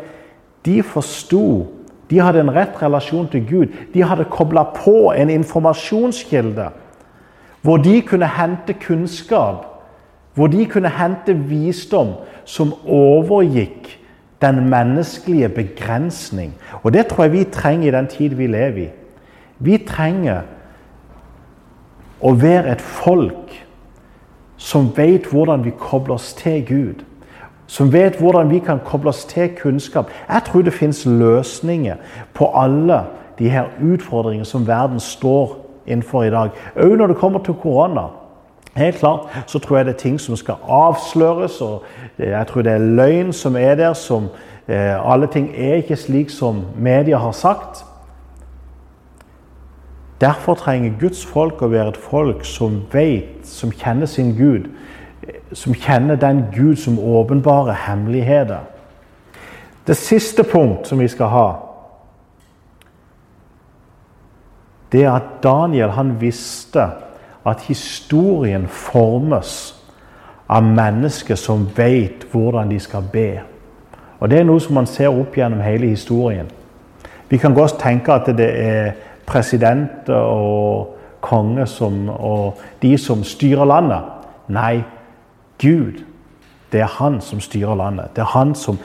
de 0.66 0.82
forsto 0.84 1.76
De 2.10 2.18
hadde 2.18 2.40
en 2.42 2.50
rett 2.50 2.74
relasjon 2.82 3.28
til 3.30 3.44
Gud. 3.46 3.74
De 3.94 4.02
hadde 4.02 4.24
kobla 4.34 4.64
på 4.74 5.12
en 5.14 5.30
informasjonskilde 5.30 6.64
hvor 7.62 7.78
de 7.78 8.02
kunne 8.02 8.28
hente 8.28 8.74
kunnskap, 8.74 9.66
hvor 10.34 10.48
de 10.48 10.66
kunne 10.66 10.90
hente 10.90 11.36
visdom 11.36 12.14
som 12.46 12.74
overgikk 12.86 14.00
den 14.42 14.70
menneskelige 14.70 15.50
begrensning. 15.50 16.54
Og 16.84 16.94
det 16.94 17.08
tror 17.08 17.24
jeg 17.24 17.32
vi 17.32 17.44
trenger 17.44 17.88
i 17.88 17.92
den 17.98 18.08
tid 18.08 18.30
vi 18.30 18.48
lever 18.48 18.84
i. 18.84 18.88
Vi 19.60 19.78
trenger 19.88 20.42
å 22.22 22.32
være 22.36 22.72
et 22.72 22.82
folk 22.82 23.52
som 24.58 24.92
vet 24.96 25.28
hvordan 25.32 25.64
vi 25.64 25.76
kobler 25.76 26.16
oss 26.16 26.34
til 26.34 26.66
Gud. 26.68 27.06
som 27.70 27.94
vet 27.94 28.18
hvordan 28.18 28.50
vi 28.50 28.60
kan 28.60 28.80
koble 28.86 29.10
oss 29.10 29.26
til 29.30 29.52
kunnskap. 29.62 30.10
Jeg 30.30 30.42
tror 30.46 30.62
det 30.62 30.74
fins 30.74 31.06
løsninger 31.06 31.96
på 32.34 32.52
alle 32.56 33.04
de 33.40 33.50
her 33.50 33.70
utfordringene 33.94 34.46
som 34.46 34.68
verden 34.68 35.00
står 35.00 35.59
innenfor 35.90 36.24
i 36.24 36.30
dag. 36.30 36.50
Òg 36.76 36.96
når 36.98 37.08
det 37.08 37.18
kommer 37.18 37.44
til 37.44 37.54
korona. 37.54 38.08
Helt 38.78 38.96
klart 38.96 39.20
så 39.48 39.60
tror 39.60 39.78
jeg 39.78 39.86
det 39.86 39.94
er 39.94 39.98
ting 39.98 40.20
som 40.20 40.36
skal 40.36 40.56
avsløres, 40.68 41.62
og 41.62 41.84
jeg 42.18 42.48
tror 42.48 42.62
det 42.62 42.72
er 42.72 42.78
løgn 42.78 43.34
som 43.34 43.56
er 43.56 43.76
der. 43.76 43.94
som 43.94 44.30
eh, 44.68 45.12
Alle 45.12 45.28
ting 45.28 45.52
er 45.56 45.76
ikke 45.76 45.96
slik 45.96 46.30
som 46.30 46.64
media 46.78 47.18
har 47.18 47.32
sagt. 47.32 47.86
Derfor 50.22 50.56
trenger 50.56 51.00
Guds 51.00 51.26
folk 51.26 51.62
å 51.62 51.68
være 51.72 51.90
et 51.90 51.98
folk 51.98 52.44
som 52.46 52.82
vet, 52.92 53.40
som 53.48 53.72
kjenner 53.72 54.06
sin 54.06 54.36
Gud. 54.36 54.68
Som 55.54 55.74
kjenner 55.74 56.16
den 56.16 56.44
Gud 56.56 56.76
som 56.76 57.00
åpenbarer 57.00 57.74
hemmeligheter. 57.88 58.68
Det 59.88 59.98
siste 59.98 60.44
punkt 60.44 60.88
som 60.88 61.00
vi 61.00 61.08
skal 61.08 61.32
ha, 61.32 61.48
det 64.92 65.04
er 65.04 65.12
at 65.12 65.44
Daniel 65.44 65.90
han 65.90 66.16
visste 66.22 66.88
at 67.46 67.62
historien 67.68 68.68
formes 68.68 69.76
av 70.50 70.64
mennesker 70.66 71.38
som 71.38 71.68
vet 71.78 72.26
hvordan 72.32 72.70
de 72.70 72.80
skal 72.80 73.06
be. 73.12 73.40
Og 74.20 74.30
Det 74.30 74.40
er 74.40 74.44
noe 74.44 74.60
som 74.60 74.76
man 74.76 74.88
ser 74.90 75.14
opp 75.14 75.38
gjennom 75.38 75.62
hele 75.62 75.88
historien. 75.94 76.50
Vi 77.30 77.38
kan 77.38 77.54
godt 77.54 77.80
tenke 77.80 78.14
at 78.14 78.26
det 78.38 78.50
er 78.66 78.92
presidenter 79.26 80.16
og 80.16 80.96
konge 81.22 81.68
som, 81.68 82.10
og 82.10 82.60
de 82.82 82.98
som 82.98 83.24
styrer 83.24 83.66
landet. 83.66 84.02
Nei, 84.48 84.82
Gud. 85.62 86.04
Det 86.72 86.82
er 86.82 86.98
han 87.00 87.22
som 87.22 87.40
styrer 87.40 87.76
landet. 87.76 88.16
Det 88.16 88.22
er 88.22 88.38
han 88.38 88.56
som 88.56 88.80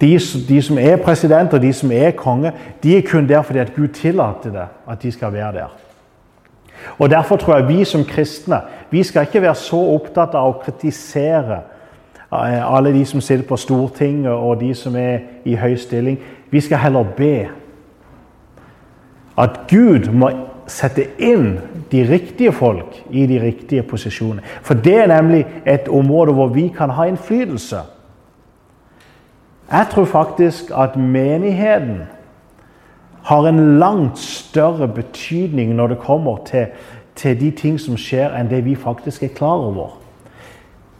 de, 0.00 0.18
de, 0.48 0.62
som 0.62 0.78
er 0.78 0.96
president 0.96 1.54
og 1.54 1.62
de 1.62 1.72
som 1.72 1.92
er 1.92 2.10
konge, 2.10 2.52
de 2.82 2.96
er 2.96 3.04
kun 3.10 3.28
der 3.28 3.42
fordi 3.42 3.58
at 3.58 3.74
Gud 3.76 3.88
tillater 3.88 4.52
det, 4.52 4.66
at 4.90 5.02
de 5.02 5.12
skal 5.12 5.32
være 5.32 5.52
der. 5.52 5.76
Og 6.98 7.10
Derfor 7.10 7.36
tror 7.36 7.56
jeg 7.56 7.68
vi 7.68 7.84
som 7.84 8.04
kristne 8.04 8.60
vi 8.90 9.02
skal 9.02 9.26
ikke 9.26 9.42
være 9.42 9.54
så 9.54 9.78
opptatt 9.94 10.34
av 10.34 10.48
å 10.48 10.58
kritisere 10.62 11.58
eh, 12.32 12.74
alle 12.76 12.92
de 12.94 13.04
som 13.04 13.20
sitter 13.20 13.46
på 13.48 13.56
Stortinget 13.56 14.32
og 14.32 14.60
de 14.60 14.74
som 14.74 14.96
er 14.96 15.42
i 15.44 15.56
høy 15.56 15.74
stilling. 15.76 16.18
Vi 16.50 16.60
skal 16.60 16.78
heller 16.78 17.08
be 17.16 17.48
at 19.36 19.66
Gud 19.68 20.12
må 20.12 20.30
sette 20.70 21.08
inn 21.22 21.56
de 21.90 22.02
riktige 22.06 22.52
folk 22.52 23.02
i 23.10 23.26
de 23.26 23.40
riktige 23.42 23.82
posisjonene. 23.86 24.42
For 24.62 24.74
det 24.74 24.96
er 25.02 25.10
nemlig 25.10 25.44
et 25.66 25.88
område 25.88 26.34
hvor 26.34 26.48
vi 26.54 26.68
kan 26.76 26.90
ha 26.90 27.06
innflytelse. 27.06 27.82
Jeg 29.70 29.86
tror 29.90 30.04
faktisk 30.04 30.70
at 30.70 30.96
menigheten 30.96 32.02
har 33.22 33.46
en 33.46 33.78
langt 33.78 34.18
større 34.18 34.88
betydning 34.88 35.74
når 35.74 35.86
det 35.86 35.98
kommer 35.98 36.36
til, 36.46 36.66
til 37.14 37.40
de 37.40 37.50
ting 37.50 37.80
som 37.80 37.96
skjer, 37.98 38.30
enn 38.38 38.50
det 38.50 38.62
vi 38.64 38.76
faktisk 38.78 39.22
er 39.26 39.34
klar 39.34 39.64
over. 39.66 39.96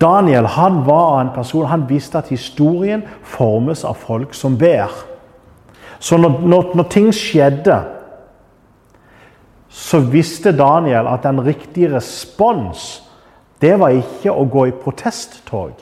Daniel 0.00 0.46
han 0.46 0.82
var 0.86 1.20
en 1.20 1.30
person, 1.34 1.66
han 1.66 1.86
visste 1.88 2.18
at 2.18 2.28
historien 2.28 3.04
formes 3.22 3.84
av 3.84 3.94
folk 3.94 4.34
som 4.34 4.58
ber. 4.58 4.90
Så 5.98 6.18
når, 6.18 6.40
når, 6.40 6.74
når 6.74 6.88
ting 6.90 7.14
skjedde, 7.14 7.78
så 9.68 10.00
visste 10.00 10.56
Daniel 10.56 11.06
at 11.06 11.22
den 11.22 11.40
riktige 11.46 11.94
respons 11.94 13.02
det 13.62 13.72
var 13.80 13.94
ikke 13.94 14.34
å 14.34 14.44
gå 14.52 14.66
i 14.68 14.74
protesttog. 14.76 15.78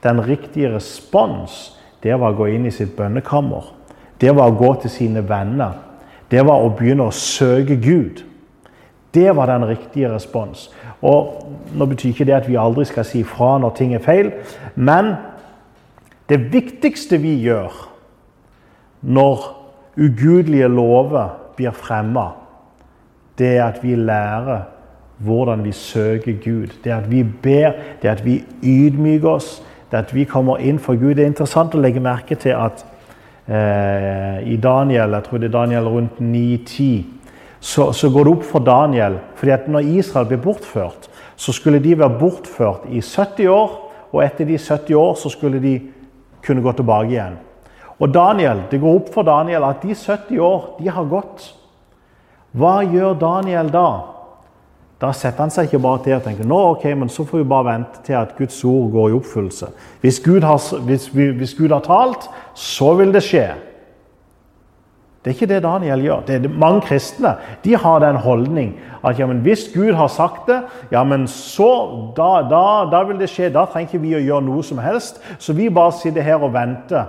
Den 0.00 0.22
riktige 0.24 0.70
respons 0.72 1.79
det 2.02 2.16
var 2.20 2.32
å 2.32 2.38
gå 2.38 2.48
inn 2.54 2.66
i 2.66 2.72
sitt 2.74 2.96
bønnekammer. 2.96 3.70
Det 4.20 4.32
var 4.36 4.50
å 4.50 4.56
gå 4.56 4.72
til 4.82 4.92
sine 4.92 5.22
venner. 5.28 5.76
Det 6.30 6.42
var 6.46 6.62
å 6.62 6.72
begynne 6.76 7.08
å 7.08 7.14
søke 7.14 7.76
Gud. 7.80 8.22
Det 9.14 9.36
var 9.36 9.50
den 9.50 9.66
riktige 9.68 10.12
respons. 10.12 10.68
Og 11.02 11.46
Nå 11.74 11.86
betyr 11.86 12.10
ikke 12.10 12.26
det 12.26 12.34
at 12.34 12.48
vi 12.48 12.58
aldri 12.58 12.84
skal 12.88 13.06
si 13.06 13.22
fra 13.22 13.52
når 13.62 13.74
ting 13.78 13.92
er 13.94 14.02
feil, 14.02 14.32
men 14.74 15.12
det 16.26 16.40
viktigste 16.50 17.20
vi 17.22 17.36
gjør 17.44 17.74
når 19.06 19.44
ugudelige 19.94 20.68
lover 20.68 21.30
blir 21.56 21.74
fremma, 21.74 22.26
det 23.38 23.52
er 23.56 23.64
at 23.68 23.78
vi 23.84 23.94
lærer 23.94 24.66
hvordan 25.20 25.64
vi 25.64 25.72
søker 25.72 26.32
Gud. 26.42 26.74
Det 26.84 26.92
er 26.92 26.96
at 26.96 27.10
vi 27.10 27.22
ber, 27.22 27.78
det 28.02 28.08
er 28.08 28.18
at 28.18 28.24
vi 28.24 28.40
ydmyker 28.62 29.28
oss, 29.28 29.60
det 29.90 29.98
at 29.98 30.14
vi 30.14 30.24
kommer 30.24 30.62
inn 30.62 30.78
for 30.78 30.98
Gud. 30.98 31.16
Det 31.16 31.24
er 31.24 31.32
interessant 31.32 31.74
å 31.74 31.80
legge 31.82 32.02
merke 32.02 32.38
til 32.38 32.54
at 32.54 32.84
eh, 33.50 34.40
i 34.46 34.56
Daniel, 34.62 35.16
jeg 35.16 35.26
tror 35.26 35.42
det 35.42 35.50
er 35.50 35.56
Daniel 35.56 35.90
rundt 35.90 36.20
9-10, 36.22 37.16
så, 37.60 37.90
så, 37.92 38.08
går 38.08 38.24
det 38.24 38.32
opp 38.32 38.44
for 38.48 38.64
Daniel 38.64 39.18
fordi 39.36 39.52
at 39.52 39.66
når 39.68 39.88
Israel 40.00 40.28
ble 40.30 40.38
bortført, 40.40 41.10
så 41.36 41.52
skulle 41.52 41.80
de 41.82 41.98
være 41.98 42.18
bortført 42.20 42.86
i 42.88 43.02
70 43.04 43.50
år, 43.52 43.74
og 44.10 44.22
etter 44.24 44.48
de 44.48 44.58
70 44.58 44.96
år 44.96 45.14
så 45.20 45.32
skulle 45.32 45.60
de 45.62 45.74
kunne 46.44 46.64
gå 46.64 46.72
tilbake 46.72 47.12
igjen. 47.12 47.38
Og 48.00 48.08
Daniel, 48.14 48.62
Det 48.70 48.80
går 48.80 48.94
opp 48.96 49.12
for 49.12 49.22
Daniel 49.22 49.64
at 49.64 49.82
de 49.82 49.94
70 49.94 50.40
år 50.40 50.76
de 50.80 50.88
har 50.88 51.04
gått. 51.04 51.54
Hva 52.56 52.80
gjør 52.82 53.14
Daniel 53.14 53.68
da? 53.70 53.88
Da 55.00 55.14
setter 55.16 55.46
han 55.46 55.52
seg 55.52 55.68
ikke 55.68 55.80
bare 55.80 56.02
til 56.04 56.18
og 56.18 56.26
tenker 56.26 56.48
nå 56.48 56.58
ok, 56.74 56.84
men 57.00 57.08
så 57.08 57.24
får 57.24 57.40
vi 57.40 57.48
bare 57.48 57.70
vente 57.70 58.02
til 58.04 58.18
at 58.18 58.34
Guds 58.36 58.58
ord 58.68 58.90
går 58.92 59.08
i 59.08 59.16
oppfyllelse. 59.16 59.70
Hvis 60.02 60.20
Gud 60.20 60.44
har, 60.44 60.60
hvis, 60.84 61.06
hvis 61.08 61.54
Gud 61.56 61.72
har 61.72 61.80
talt, 61.86 62.28
så 62.54 62.92
vil 62.98 63.14
det 63.14 63.22
skje. 63.24 63.46
Det 65.20 65.30
er 65.30 65.36
ikke 65.36 65.48
det 65.48 65.62
Daniel 65.62 66.00
gjør. 66.04 66.20
Det 66.26 66.36
er 66.36 66.52
mange 66.52 66.80
kristne 66.80 67.34
de 67.64 67.76
har 67.76 67.98
den 68.00 68.16
holdning 68.16 68.78
at 69.04 69.18
ja, 69.18 69.26
hvis 69.26 69.70
Gud 69.74 69.92
har 69.92 70.08
sagt 70.08 70.48
det, 70.48 70.62
ja, 70.92 71.04
men 71.04 71.26
så, 71.28 71.68
da, 72.16 72.42
da, 72.48 72.64
da 72.92 73.02
vil 73.08 73.20
det 73.20 73.28
skje. 73.28 73.50
Da 73.52 73.64
trenger 73.68 73.88
ikke 73.88 74.02
vi 74.02 74.14
å 74.16 74.20
gjøre 74.20 74.44
noe 74.48 74.64
som 74.64 74.80
helst. 74.80 75.20
Så 75.38 75.56
vi 75.56 75.68
bare 75.68 75.92
sitter 75.96 76.24
her 76.24 76.40
og 76.40 76.52
venter 76.52 77.08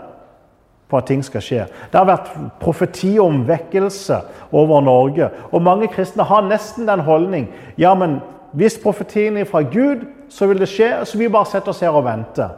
på 0.91 0.99
at 0.99 1.07
ting 1.07 1.23
skal 1.23 1.43
skje. 1.43 1.65
Det 1.91 1.97
har 1.97 2.09
vært 2.09 2.29
profeti 2.59 3.15
om 3.23 3.45
vekkelse 3.47 4.19
over 4.51 4.83
Norge. 4.83 5.29
Og 5.51 5.63
mange 5.63 5.87
kristne 5.91 6.27
har 6.27 6.43
nesten 6.45 6.89
den 6.89 7.05
holdning 7.07 7.47
ja, 7.79 7.93
men 7.95 8.19
hvis 8.51 8.75
profetien 8.83 9.37
er 9.39 9.47
fra 9.47 9.63
Gud, 9.63 10.03
så 10.29 10.47
vil 10.47 10.59
det 10.59 10.67
skje, 10.69 10.89
så 11.07 11.17
vi 11.17 11.31
bare 11.31 11.47
setter 11.47 11.71
oss 11.71 11.79
her 11.83 11.95
og 11.95 12.03
venter. 12.03 12.51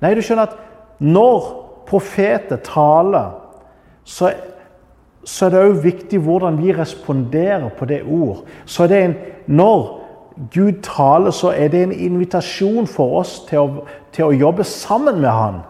Nei, 0.00 0.14
du 0.16 0.22
skjønner 0.24 0.48
at 0.48 0.56
når 1.04 1.50
profeter 1.88 2.60
taler, 2.64 3.36
så, 4.04 4.32
så 5.24 5.46
er 5.46 5.52
det 5.52 5.62
òg 5.66 5.78
viktig 5.84 6.20
hvordan 6.24 6.58
vi 6.60 6.74
responderer 6.76 7.68
på 7.76 7.88
det 7.88 8.02
ord. 8.02 8.44
Så 8.64 8.88
det 8.88 9.02
en, 9.02 9.16
når 9.46 9.84
Gud 10.52 10.82
taler, 10.84 11.30
så 11.30 11.52
er 11.56 11.68
det 11.72 11.82
en 11.82 11.92
invitasjon 11.92 12.88
for 12.88 13.20
oss 13.20 13.38
til 13.48 13.62
å, 13.62 13.86
til 14.12 14.28
å 14.28 14.36
jobbe 14.36 14.64
sammen 14.68 15.20
med 15.20 15.32
Han. 15.32 15.62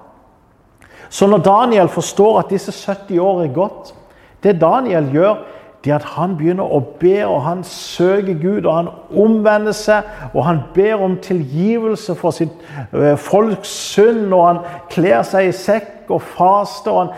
Så 1.09 1.27
når 1.27 1.39
Daniel 1.39 1.89
forstår 1.89 2.39
at 2.39 2.51
disse 2.51 2.73
70 2.73 3.19
år 3.23 3.43
er 3.45 3.55
gått 3.55 3.95
Det 4.43 4.61
Daniel 4.61 5.09
gjør, 5.11 5.37
det 5.85 5.93
er 5.93 6.01
at 6.01 6.09
han 6.17 6.33
begynner 6.35 6.67
å 6.67 6.81
be, 7.01 7.21
og 7.27 7.45
han 7.47 7.61
søker 7.65 8.35
Gud, 8.41 8.65
og 8.67 8.73
han 8.75 8.89
omvender 9.15 9.75
seg, 9.77 10.07
og 10.35 10.43
han 10.43 10.61
ber 10.75 11.03
om 11.03 11.15
tilgivelse 11.23 12.15
for 12.19 12.35
sitt 12.35 12.53
øh, 12.93 13.15
folks 13.15 13.71
synd, 13.95 14.35
og 14.35 14.43
han 14.47 14.59
kler 14.91 15.23
seg 15.27 15.47
i 15.47 15.55
sekk 15.55 16.11
og 16.11 16.23
faster. 16.23 16.91
og 16.91 16.99
han, 17.05 17.13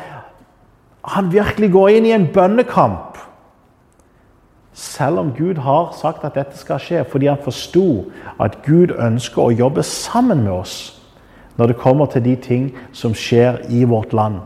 han 1.17 1.33
virkelig 1.33 1.73
går 1.73 1.89
inn 1.97 2.11
i 2.11 2.13
en 2.13 2.29
bønnekamp. 2.35 3.17
Selv 4.77 5.19
om 5.19 5.33
Gud 5.39 5.65
har 5.65 5.95
sagt 5.97 6.25
at 6.25 6.37
dette 6.37 6.61
skal 6.61 6.79
skje, 6.83 7.07
fordi 7.09 7.33
han 7.33 7.41
forsto 7.43 8.13
at 8.41 8.61
Gud 8.67 8.93
ønsker 8.95 9.43
å 9.49 9.57
jobbe 9.65 9.83
sammen 9.83 10.45
med 10.45 10.53
oss 10.61 10.98
når 11.59 11.67
det 11.67 11.77
kommer 11.77 12.07
til 12.07 12.25
de 12.25 12.37
ting 12.37 12.71
som 12.93 13.15
skjer 13.15 13.59
i 13.69 13.85
vårt 13.85 14.13
land. 14.13 14.41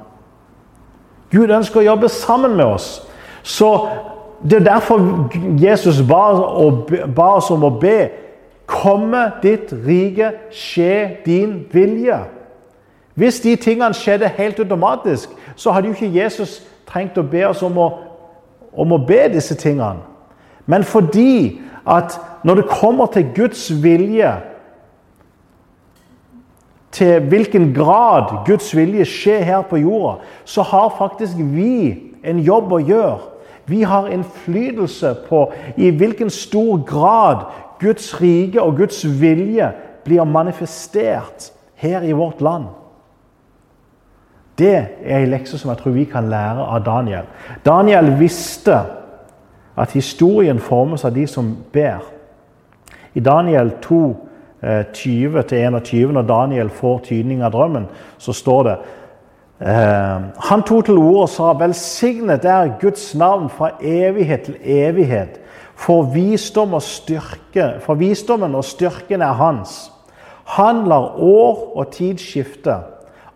Gud 1.32 1.50
ønsker 1.50 1.80
å 1.80 1.86
jobbe 1.92 2.08
sammen 2.12 2.56
med 2.56 2.64
oss. 2.64 3.02
Så 3.42 3.88
Det 4.42 4.56
er 4.58 4.64
derfor 4.64 4.98
Jesus 5.62 6.02
ba, 6.02 6.34
ba 7.14 7.26
oss 7.36 7.50
om 7.50 7.62
å 7.62 7.68
be. 7.70 8.08
Komme 8.66 9.20
ditt 9.42 9.70
rike, 9.86 10.32
skje 10.50 11.22
din 11.24 11.60
vilje. 11.70 12.16
Hvis 13.14 13.38
de 13.40 13.54
tingene 13.56 13.94
skjedde 13.94 14.32
helt 14.34 14.58
automatisk, 14.58 15.30
så 15.56 15.70
hadde 15.70 15.88
jo 15.88 15.94
ikke 15.94 16.10
Jesus 16.18 16.58
trengt 16.90 17.18
å 17.18 17.22
be 17.22 17.44
oss 17.46 17.62
om 17.62 17.78
å, 17.78 17.86
om 18.74 18.96
å 18.96 18.98
be 19.06 19.28
disse 19.30 19.54
tingene. 19.54 20.02
Men 20.66 20.82
fordi 20.82 21.60
at 21.86 22.18
når 22.42 22.54
det 22.54 22.70
kommer 22.80 23.06
til 23.06 23.30
Guds 23.34 23.68
vilje, 23.82 24.32
til 26.92 27.20
hvilken 27.28 27.72
grad 27.74 28.44
Guds 28.46 28.76
vilje 28.76 29.04
skjer 29.08 29.44
her 29.48 29.62
på 29.62 29.80
jorda, 29.80 30.18
så 30.44 30.62
har 30.62 30.94
faktisk 30.98 31.38
vi 31.38 32.12
en 32.24 32.42
jobb 32.44 32.72
å 32.72 32.80
gjøre. 32.84 33.18
Vi 33.66 33.82
har 33.86 34.10
innflytelse 34.12 35.14
på 35.28 35.46
i 35.76 35.90
hvilken 35.90 36.30
stor 36.30 36.82
grad 36.86 37.46
Guds 37.80 38.12
rike 38.20 38.62
og 38.62 38.76
Guds 38.76 39.04
vilje 39.20 39.70
blir 40.04 40.24
manifestert 40.24 41.52
her 41.74 42.02
i 42.02 42.12
vårt 42.12 42.40
land. 42.40 42.66
Det 44.58 44.74
er 45.04 45.22
en 45.22 45.30
lekse 45.32 45.58
som 45.58 45.70
jeg 45.72 45.80
tror 45.80 45.94
vi 45.96 46.04
kan 46.04 46.28
lære 46.30 46.66
av 46.66 46.84
Daniel. 46.84 47.30
Daniel 47.64 48.12
visste 48.18 48.76
at 49.76 49.94
historien 49.96 50.58
formes 50.60 51.04
av 51.04 51.14
de 51.14 51.26
som 51.26 51.54
ber. 51.72 52.04
I 53.14 53.20
Daniel 53.20 53.72
2, 53.82 54.02
20-21, 54.62 56.08
eh, 56.08 56.12
når 56.12 56.22
Daniel 56.22 56.70
får 56.70 56.98
tydning 57.08 57.42
av 57.42 57.52
drømmen, 57.52 57.88
så 58.18 58.32
står 58.32 58.62
det 58.68 58.74
eh, 59.60 60.26
Han 60.50 60.62
tok 60.62 60.84
til 60.86 60.98
orde 60.98 61.24
og 61.26 61.28
sa:" 61.28 61.52
Velsignet 61.58 62.44
er 62.44 62.76
Guds 62.80 63.14
navn 63.14 63.50
fra 63.50 63.72
evighet 63.80 64.42
til 64.42 64.56
evighet. 64.64 65.40
For, 65.74 66.02
visdom 66.02 66.74
og 66.74 66.82
styrke, 66.82 67.80
for 67.80 67.94
visdommen 67.94 68.54
og 68.54 68.64
styrken 68.64 69.22
er 69.22 69.32
hans. 69.32 69.90
Han 70.44 70.84
lar 70.86 71.16
år 71.18 71.72
og 71.76 71.90
tid 71.90 72.18
skifte, 72.18 72.76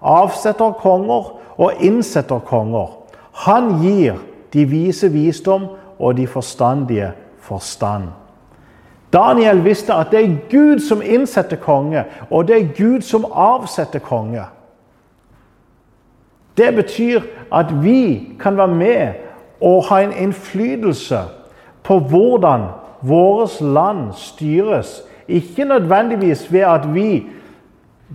avsetter 0.02 0.76
konger 0.78 1.32
og 1.56 1.72
innsetter 1.80 2.38
konger. 2.38 2.86
Han 3.32 3.80
gir 3.82 4.20
de 4.52 4.64
vise 4.64 5.08
visdom 5.10 5.66
og 5.98 6.16
de 6.16 6.26
forstandige 6.26 7.10
forstand. 7.40 8.12
Daniel 9.12 9.64
visste 9.64 9.94
at 9.94 10.10
det 10.10 10.24
er 10.24 10.36
Gud 10.50 10.78
som 10.78 11.02
innsetter 11.02 11.56
konge, 11.56 12.04
og 12.30 12.48
det 12.48 12.56
er 12.56 12.74
Gud 12.76 13.00
som 13.00 13.26
avsetter 13.32 13.98
konge. 13.98 14.42
Det 16.56 16.74
betyr 16.74 17.20
at 17.52 17.84
vi 17.84 18.28
kan 18.40 18.56
være 18.56 18.68
med 18.68 19.12
og 19.60 19.84
ha 19.84 20.00
en 20.00 20.12
innflytelse 20.12 21.20
på 21.82 21.98
hvordan 21.98 22.62
vårt 23.02 23.60
land 23.60 24.12
styres. 24.12 25.02
Ikke 25.28 25.64
nødvendigvis 25.64 26.52
ved 26.52 26.60
at 26.60 26.94
vi 26.94 27.26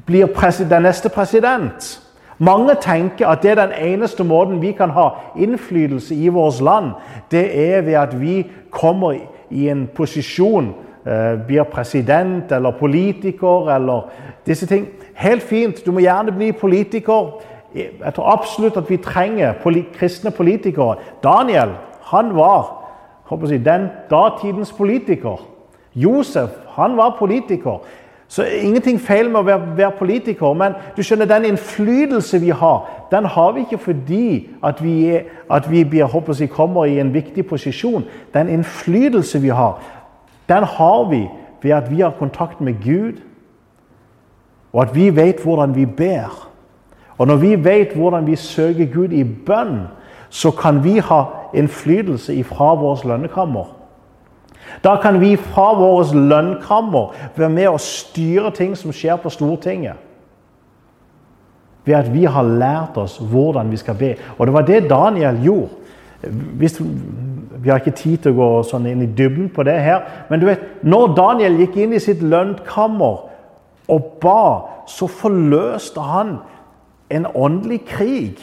blir 0.05 0.25
den 0.69 0.81
neste 0.81 1.09
president. 1.09 2.01
Mange 2.37 2.75
tenker 2.81 3.27
at 3.27 3.43
det 3.43 3.51
er 3.51 3.55
den 3.55 3.93
eneste 3.93 4.23
måten 4.23 4.61
vi 4.61 4.71
kan 4.71 4.89
ha 4.89 5.09
innflytelse 5.37 6.15
i 6.15 6.27
vårt 6.27 6.61
land, 6.61 6.91
det 7.31 7.73
er 7.73 7.81
ved 7.81 7.93
at 7.93 8.21
vi 8.21 8.51
kommer 8.71 9.13
i 9.51 9.69
en 9.69 9.89
posisjon, 9.95 10.73
eh, 11.05 11.37
blir 11.47 11.63
president 11.63 12.51
eller 12.51 12.71
politiker 12.71 13.75
eller 13.75 14.09
disse 14.45 14.65
ting. 14.67 14.87
Helt 15.13 15.43
fint, 15.43 15.85
du 15.85 15.91
må 15.91 15.99
gjerne 15.99 16.31
bli 16.31 16.51
politiker. 16.51 17.41
Jeg 17.75 18.13
tror 18.15 18.31
absolutt 18.33 18.77
at 18.77 18.89
vi 18.89 18.97
trenger 18.97 19.53
kristne 19.93 20.31
politikere. 20.31 20.95
Daniel 21.23 21.69
han 22.11 22.35
var 22.35 22.81
jeg, 23.31 23.65
den 23.65 23.89
datidens 24.09 24.71
politiker. 24.71 25.39
Josef 25.95 26.49
han 26.75 26.97
var 26.97 27.15
politiker. 27.19 27.81
Så 28.31 28.43
ingenting 28.43 28.95
feil 29.03 29.27
med 29.27 29.41
å 29.41 29.43
være, 29.43 29.73
være, 29.75 29.91
politiker, 29.99 30.53
men 30.55 30.77
du 30.95 31.01
skjønner, 31.03 31.27
den 31.27 31.49
innflytelse 31.49 32.39
vi 32.39 32.53
har, 32.55 32.85
den 33.11 33.25
har 33.27 33.49
vi 33.51 33.65
ikke 33.65 33.79
fordi 33.83 34.27
at 34.63 34.79
vi, 34.79 34.93
er, 35.11 35.25
at 35.51 35.67
vi 35.67 35.81
blir, 35.83 36.07
jeg, 36.39 36.49
kommer 36.49 36.87
i 36.87 37.01
en 37.03 37.11
viktig 37.11 37.43
posisjon. 37.49 38.05
Den 38.31 38.47
innflytelse 38.49 39.41
vi 39.43 39.51
har, 39.51 39.81
den 40.47 40.63
har 40.63 41.09
vi 41.09 41.25
ved 41.61 41.75
at 41.75 41.91
vi 41.91 41.99
har 41.99 42.15
kontakt 42.15 42.61
med 42.61 42.79
Gud, 42.79 43.19
og 44.71 44.81
at 44.85 44.95
vi 44.95 45.09
vet 45.15 45.43
hvordan 45.43 45.75
vi 45.75 45.85
ber. 45.85 46.31
Og 47.17 47.27
når 47.27 47.35
vi 47.43 47.51
vet 47.63 47.97
hvordan 47.99 48.27
vi 48.27 48.39
søker 48.39 48.87
Gud 48.93 49.11
i 49.11 49.25
bønn, 49.27 49.89
så 50.29 50.55
kan 50.55 50.83
vi 50.83 51.01
ha 51.03 51.23
innflytelse 51.53 52.35
ifra 52.35 52.75
vårt 52.79 53.03
lønnekammer. 53.03 53.80
Da 54.83 54.95
kan 55.01 55.19
vi 55.21 55.35
fra 55.35 55.71
våre 55.77 56.05
lønnkammer 56.15 57.13
være 57.35 57.49
med 57.49 57.67
og 57.69 57.81
styre 57.83 58.51
ting 58.55 58.75
som 58.77 58.93
skjer 58.95 59.19
på 59.21 59.29
Stortinget. 59.29 59.99
Ved 61.85 61.95
at 61.97 62.13
vi 62.13 62.25
har 62.29 62.45
lært 62.45 62.97
oss 63.01 63.17
hvordan 63.17 63.71
vi 63.71 63.77
skal 63.77 63.97
be. 63.97 64.15
Og 64.37 64.47
det 64.47 64.53
var 64.53 64.65
det 64.65 64.89
Daniel 64.89 65.41
gjorde. 65.43 65.69
Hvis, 66.57 66.81
vi 67.57 67.69
har 67.69 67.81
ikke 67.81 67.97
tid 67.97 68.17
til 68.21 68.33
å 68.33 68.37
gå 68.37 68.49
sånn 68.69 68.85
inn 68.89 69.01
i 69.01 69.09
dybden 69.09 69.49
på 69.53 69.65
det 69.65 69.79
her. 69.81 70.05
Men 70.29 70.41
du 70.41 70.47
vet, 70.49 70.63
når 70.85 71.15
Daniel 71.17 71.57
gikk 71.61 71.77
inn 71.81 71.93
i 71.97 72.01
sitt 72.01 72.21
lønnkammer 72.21 73.27
og 73.91 74.09
ba, 74.21 74.45
så 74.89 75.09
forløste 75.09 76.01
han 76.05 76.35
en 77.11 77.25
åndelig 77.35 77.81
krig. 77.89 78.41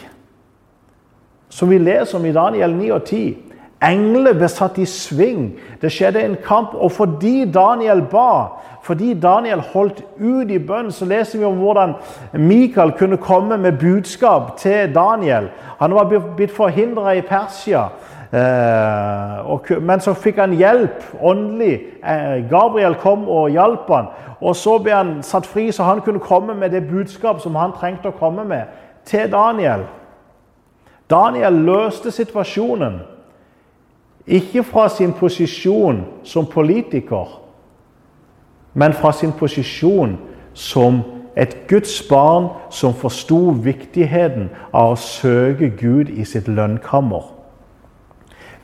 Som 1.49 1.71
vi 1.71 1.79
leser 1.79 2.19
om 2.19 2.27
i 2.27 2.35
Daniel 2.35 2.75
9 2.77 2.91
og 2.95 3.05
10. 3.05 3.48
Engler 3.83 4.35
ble 4.35 4.49
satt 4.51 4.79
i 4.79 4.87
sving. 4.87 5.53
Det 5.83 5.93
skjedde 5.93 6.23
en 6.25 6.37
kamp. 6.45 6.75
Og 6.75 6.93
fordi 6.93 7.45
Daniel 7.55 8.03
ba, 8.11 8.59
fordi 8.83 9.15
Daniel 9.15 9.61
holdt 9.61 10.03
ut 10.19 10.51
i 10.51 10.59
bønn, 10.59 10.91
så 10.93 11.05
leser 11.05 11.39
vi 11.39 11.45
om 11.45 11.61
hvordan 11.63 11.95
Mikael 12.33 12.93
kunne 12.99 13.17
komme 13.17 13.57
med 13.57 13.79
budskap 13.79 14.57
til 14.59 14.95
Daniel. 14.95 15.51
Han 15.79 15.95
var 15.95 16.11
blitt 16.37 16.55
forhindra 16.55 17.13
i 17.15 17.21
Persia. 17.21 17.89
Eh, 18.33 19.81
men 19.81 20.01
så 20.01 20.13
fikk 20.13 20.41
han 20.43 20.57
hjelp 20.59 21.05
åndelig. 21.21 21.81
Eh, 22.05 22.49
Gabriel 22.51 22.95
kom 22.95 23.29
og 23.29 23.51
hjalp 23.51 23.89
han. 23.89 24.11
Og 24.41 24.57
så 24.57 24.79
ble 24.79 24.95
han 24.95 25.13
satt 25.23 25.47
fri, 25.47 25.71
så 25.73 25.83
han 25.83 26.01
kunne 26.01 26.21
komme 26.23 26.55
med 26.55 26.71
det 26.71 26.89
budskap 26.89 27.41
som 27.41 27.57
han 27.57 27.73
trengte 27.79 28.11
å 28.11 28.19
komme 28.19 28.45
med, 28.45 28.67
til 29.05 29.31
Daniel. 29.33 29.87
Daniel 31.11 31.63
løste 31.65 32.11
situasjonen. 32.11 33.01
Ikke 34.29 34.63
fra 34.63 34.89
sin 34.93 35.15
posisjon 35.17 36.03
som 36.25 36.47
politiker, 36.47 37.39
men 38.75 38.93
fra 38.93 39.13
sin 39.17 39.33
posisjon 39.33 40.19
som 40.53 41.01
et 41.39 41.55
Guds 41.71 41.95
barn 42.11 42.51
som 42.71 42.93
forsto 42.93 43.55
viktigheten 43.65 44.51
av 44.75 44.93
å 44.93 45.01
søke 45.01 45.71
Gud 45.81 46.11
i 46.13 46.27
sitt 46.29 46.51
lønnkammer. 46.51 47.25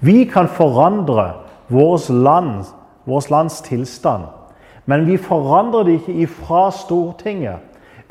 Vi 0.04 0.26
kan 0.28 0.50
forandre 0.52 1.30
vårt 1.72 2.10
land, 2.12 2.68
vårt 3.08 3.30
lands 3.32 3.62
tilstand, 3.64 4.28
men 4.84 5.06
vi 5.08 5.16
forandrer 5.16 5.86
det 5.86 5.98
ikke 6.02 6.18
ifra 6.26 6.66
Stortinget. 6.74 7.62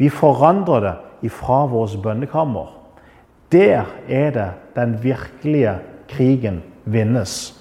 Vi 0.02 0.10
forandrer 0.10 0.88
det 0.88 0.96
ifra 1.30 1.68
vårt 1.70 2.00
bønnekammer. 2.02 2.72
Der 3.54 3.86
er 4.10 4.32
det 4.34 4.52
den 4.74 4.98
virkelige 5.04 5.78
krigen 6.10 6.64
vinnes. 6.86 7.54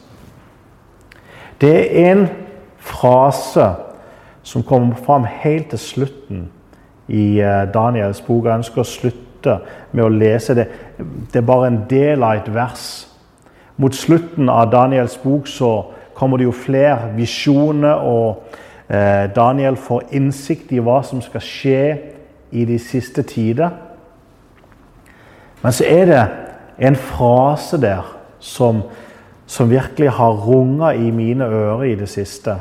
Det 1.61 1.73
er 1.73 2.13
en 2.13 2.27
frase 2.79 3.69
som 4.43 4.63
kommer 4.63 4.97
fram 4.97 5.25
helt 5.25 5.71
til 5.71 5.79
slutten 5.79 6.49
i 7.09 7.41
eh, 7.41 7.73
Daniels 7.75 8.21
bok. 8.21 8.45
Jeg 8.45 8.63
ønsker 8.63 8.83
å 8.83 8.89
slutte 8.89 9.59
med 9.93 10.05
å 10.05 10.11
lese 10.11 10.57
det. 10.59 10.67
Det 10.99 11.39
er 11.39 11.47
bare 11.47 11.71
en 11.71 11.83
del 11.91 12.23
av 12.23 12.41
et 12.41 12.51
vers. 12.55 12.87
Mot 13.77 13.95
slutten 13.95 14.51
av 14.51 14.71
Daniels 14.73 15.17
bok 15.23 15.47
så 15.51 15.73
kommer 16.15 16.39
det 16.39 16.49
jo 16.49 16.55
flere 16.55 17.13
visjoner, 17.17 18.03
og 18.03 18.43
eh, 18.89 19.31
Daniel 19.35 19.79
får 19.79 20.11
innsikt 20.19 20.73
i 20.75 20.83
hva 20.83 21.01
som 21.07 21.23
skal 21.25 21.45
skje 21.47 21.85
i 22.53 22.67
de 22.69 22.79
siste 22.79 23.23
tider. 23.23 23.71
Men 25.63 25.73
så 25.73 25.87
er 25.87 26.11
det 26.11 26.23
en 26.83 26.99
frase 26.99 27.79
der 27.81 28.03
som 28.43 28.83
som 29.53 29.71
virkelig 29.71 30.11
har 30.11 30.33
runga 30.33 30.93
i 30.97 31.11
mine 31.11 31.45
ører 31.45 31.83
i 31.83 31.95
det 31.95 32.09
siste. 32.09 32.55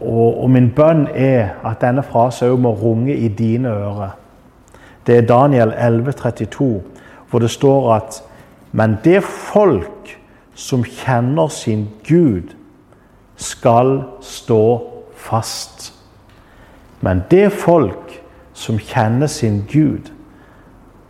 Og, 0.00 0.42
og 0.42 0.50
min 0.50 0.70
bønn 0.70 1.08
er 1.10 1.56
at 1.66 1.80
denne 1.82 2.04
frasen 2.06 2.52
òg 2.52 2.60
må 2.62 2.70
runge 2.78 3.16
i 3.16 3.28
dine 3.28 3.72
ører. 3.72 4.12
Det 5.06 5.16
er 5.16 5.26
Daniel 5.26 5.74
11, 5.74 6.12
32, 6.12 6.82
hvor 7.30 7.42
det 7.42 7.50
står 7.50 7.94
at 7.94 8.22
Men 8.72 8.98
det 9.04 9.22
folk 9.24 10.14
som 10.54 10.84
kjenner 10.84 11.48
sin 11.48 11.88
Gud, 12.08 12.54
skal 13.36 14.02
stå 14.20 14.82
fast. 15.14 15.94
Men 17.00 17.22
det 17.30 17.52
folk 17.52 18.20
som 18.52 18.78
kjenner 18.78 19.26
sin 19.26 19.64
Gud, 19.72 20.10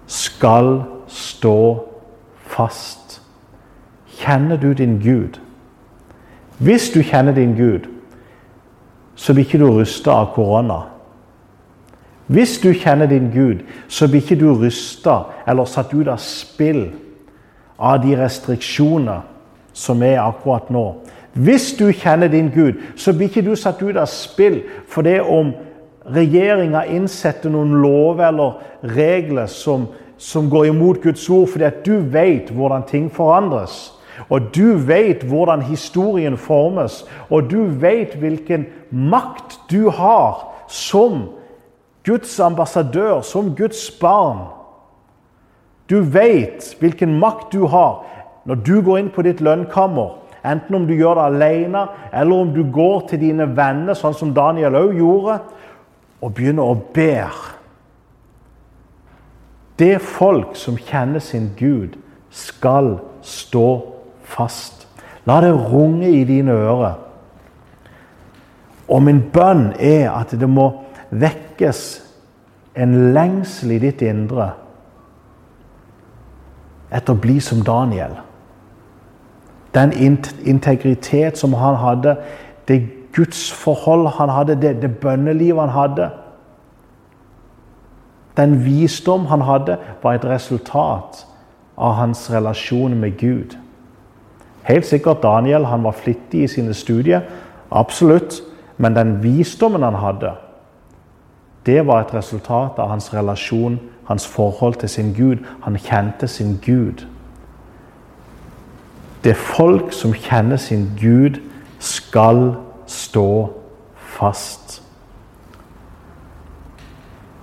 skal 0.06 0.82
stå 1.08 1.88
fast. 2.40 3.03
Kjenner 4.24 4.56
du 4.56 4.72
din 4.72 4.98
Gud? 5.02 5.40
Hvis 6.58 6.90
du 6.90 7.02
kjenner 7.02 7.34
din 7.34 7.54
Gud, 7.56 7.90
så 9.14 9.34
blir 9.34 9.44
ikke 9.44 9.58
du 9.58 9.68
rysta 9.70 10.10
av 10.10 10.32
korona. 10.34 10.80
Hvis 12.26 12.58
du 12.62 12.72
kjenner 12.72 13.06
din 13.06 13.30
Gud, 13.34 13.66
så 13.88 14.08
blir 14.08 14.22
ikke 14.22 14.40
du 14.40 14.54
rysta 14.54 15.18
eller 15.46 15.68
satt 15.68 15.92
ut 15.94 16.08
av 16.08 16.22
spill 16.22 16.86
av 17.78 18.00
de 18.02 18.16
restriksjoner 18.16 19.20
som 19.74 20.02
er 20.02 20.22
akkurat 20.22 20.70
nå. 20.72 20.86
Hvis 21.34 21.72
du 21.78 21.90
kjenner 21.92 22.30
din 22.30 22.50
Gud, 22.54 22.80
så 22.96 23.12
blir 23.12 23.28
ikke 23.28 23.42
du 23.42 23.56
satt 23.58 23.82
ut 23.82 23.96
av 23.96 24.06
spill 24.06 24.62
for 24.88 25.02
det 25.02 25.20
om 25.20 25.52
regjeringa 26.14 26.84
innsetter 26.94 27.50
noen 27.50 27.74
lover 27.82 28.28
eller 28.28 28.94
regler 28.94 29.50
som, 29.50 29.88
som 30.18 30.50
går 30.50 30.70
imot 30.70 31.02
Guds 31.02 31.26
ord, 31.30 31.48
fordi 31.48 31.64
at 31.64 31.82
du 31.86 31.98
vet 31.98 32.52
hvordan 32.54 32.86
ting 32.88 33.10
forandres. 33.12 33.93
Og 34.28 34.54
du 34.54 34.76
vet 34.86 35.24
hvordan 35.26 35.62
historien 35.62 36.36
formes, 36.36 37.04
og 37.30 37.50
du 37.50 37.64
vet 37.64 38.14
hvilken 38.18 38.66
makt 38.90 39.58
du 39.70 39.90
har 39.90 40.44
som 40.68 41.28
Guds 42.04 42.40
ambassadør, 42.40 43.20
som 43.20 43.54
Guds 43.56 43.90
barn. 44.00 44.46
Du 45.90 46.00
vet 46.00 46.76
hvilken 46.80 47.18
makt 47.18 47.52
du 47.52 47.66
har 47.66 48.04
når 48.44 48.54
du 48.54 48.74
går 48.84 48.98
inn 49.00 49.10
på 49.12 49.24
ditt 49.24 49.40
lønnkammer. 49.40 50.20
Enten 50.44 50.76
om 50.76 50.86
du 50.86 50.92
gjør 50.92 51.16
det 51.16 51.24
alene, 51.24 51.86
eller 52.12 52.36
om 52.36 52.50
du 52.52 52.64
går 52.72 53.06
til 53.08 53.20
dine 53.22 53.46
venner, 53.56 53.96
sånn 53.96 54.16
som 54.16 54.34
Daniel 54.36 54.76
òg 54.76 54.98
gjorde, 54.98 55.38
og 56.20 56.34
begynner 56.36 56.68
å 56.68 56.76
be. 56.94 57.24
Det 59.80 59.96
folk 60.04 60.52
som 60.60 60.76
kjenner 60.76 61.24
sin 61.24 61.50
Gud, 61.56 61.96
skal 62.34 62.98
stå 63.24 63.93
fast. 64.24 64.88
La 65.24 65.40
det 65.40 65.52
runge 65.54 66.10
i 66.10 66.24
dine 66.24 66.52
ører. 66.52 66.98
Og 68.88 69.02
min 69.02 69.22
bønn 69.32 69.72
er 69.80 70.10
at 70.12 70.34
det 70.36 70.48
må 70.50 70.68
vekkes 71.10 71.80
en 72.76 72.96
lengsel 73.14 73.76
i 73.76 73.80
ditt 73.86 74.02
indre 74.04 74.50
etter 76.94 77.14
å 77.14 77.20
bli 77.20 77.38
som 77.42 77.62
Daniel. 77.66 78.18
Den 79.74 79.92
integritet 80.46 81.38
som 81.40 81.56
han 81.58 81.78
hadde, 81.80 82.16
det 82.68 82.84
gudsforhold 83.16 84.12
han 84.18 84.30
hadde, 84.30 84.58
det, 84.62 84.76
det 84.82 84.92
bønnelivet 85.02 85.64
han 85.64 85.74
hadde. 85.74 86.10
Den 88.36 88.58
visdom 88.64 89.26
han 89.26 89.42
hadde, 89.46 89.78
var 90.02 90.18
et 90.18 90.26
resultat 90.28 91.24
av 91.74 91.96
hans 91.98 92.28
relasjon 92.30 92.94
med 93.00 93.18
Gud. 93.18 93.56
Helt 94.64 94.86
sikkert 94.86 95.22
Daniel 95.22 95.64
han 95.68 95.84
var 95.84 95.92
flittig 95.92 96.42
i 96.44 96.48
sine 96.48 96.74
studier, 96.74 97.20
absolutt. 97.70 98.42
Men 98.76 98.96
den 98.96 99.22
visdommen 99.22 99.82
han 99.82 99.94
hadde, 99.94 100.32
det 101.66 101.86
var 101.86 102.00
et 102.00 102.14
resultat 102.14 102.78
av 102.78 102.88
hans 102.88 103.14
relasjon, 103.14 103.78
hans 104.04 104.26
forhold 104.26 104.74
til 104.74 104.88
sin 104.88 105.14
Gud. 105.14 105.44
Han 105.62 105.78
kjente 105.78 106.28
sin 106.28 106.58
Gud. 106.64 107.06
Det 109.24 109.36
folk 109.36 109.92
som 109.92 110.12
kjenner 110.12 110.56
sin 110.56 110.90
Gud, 111.00 111.40
skal 111.78 112.54
stå 112.86 113.48
fast. 113.96 114.82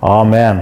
Amen. 0.02 0.62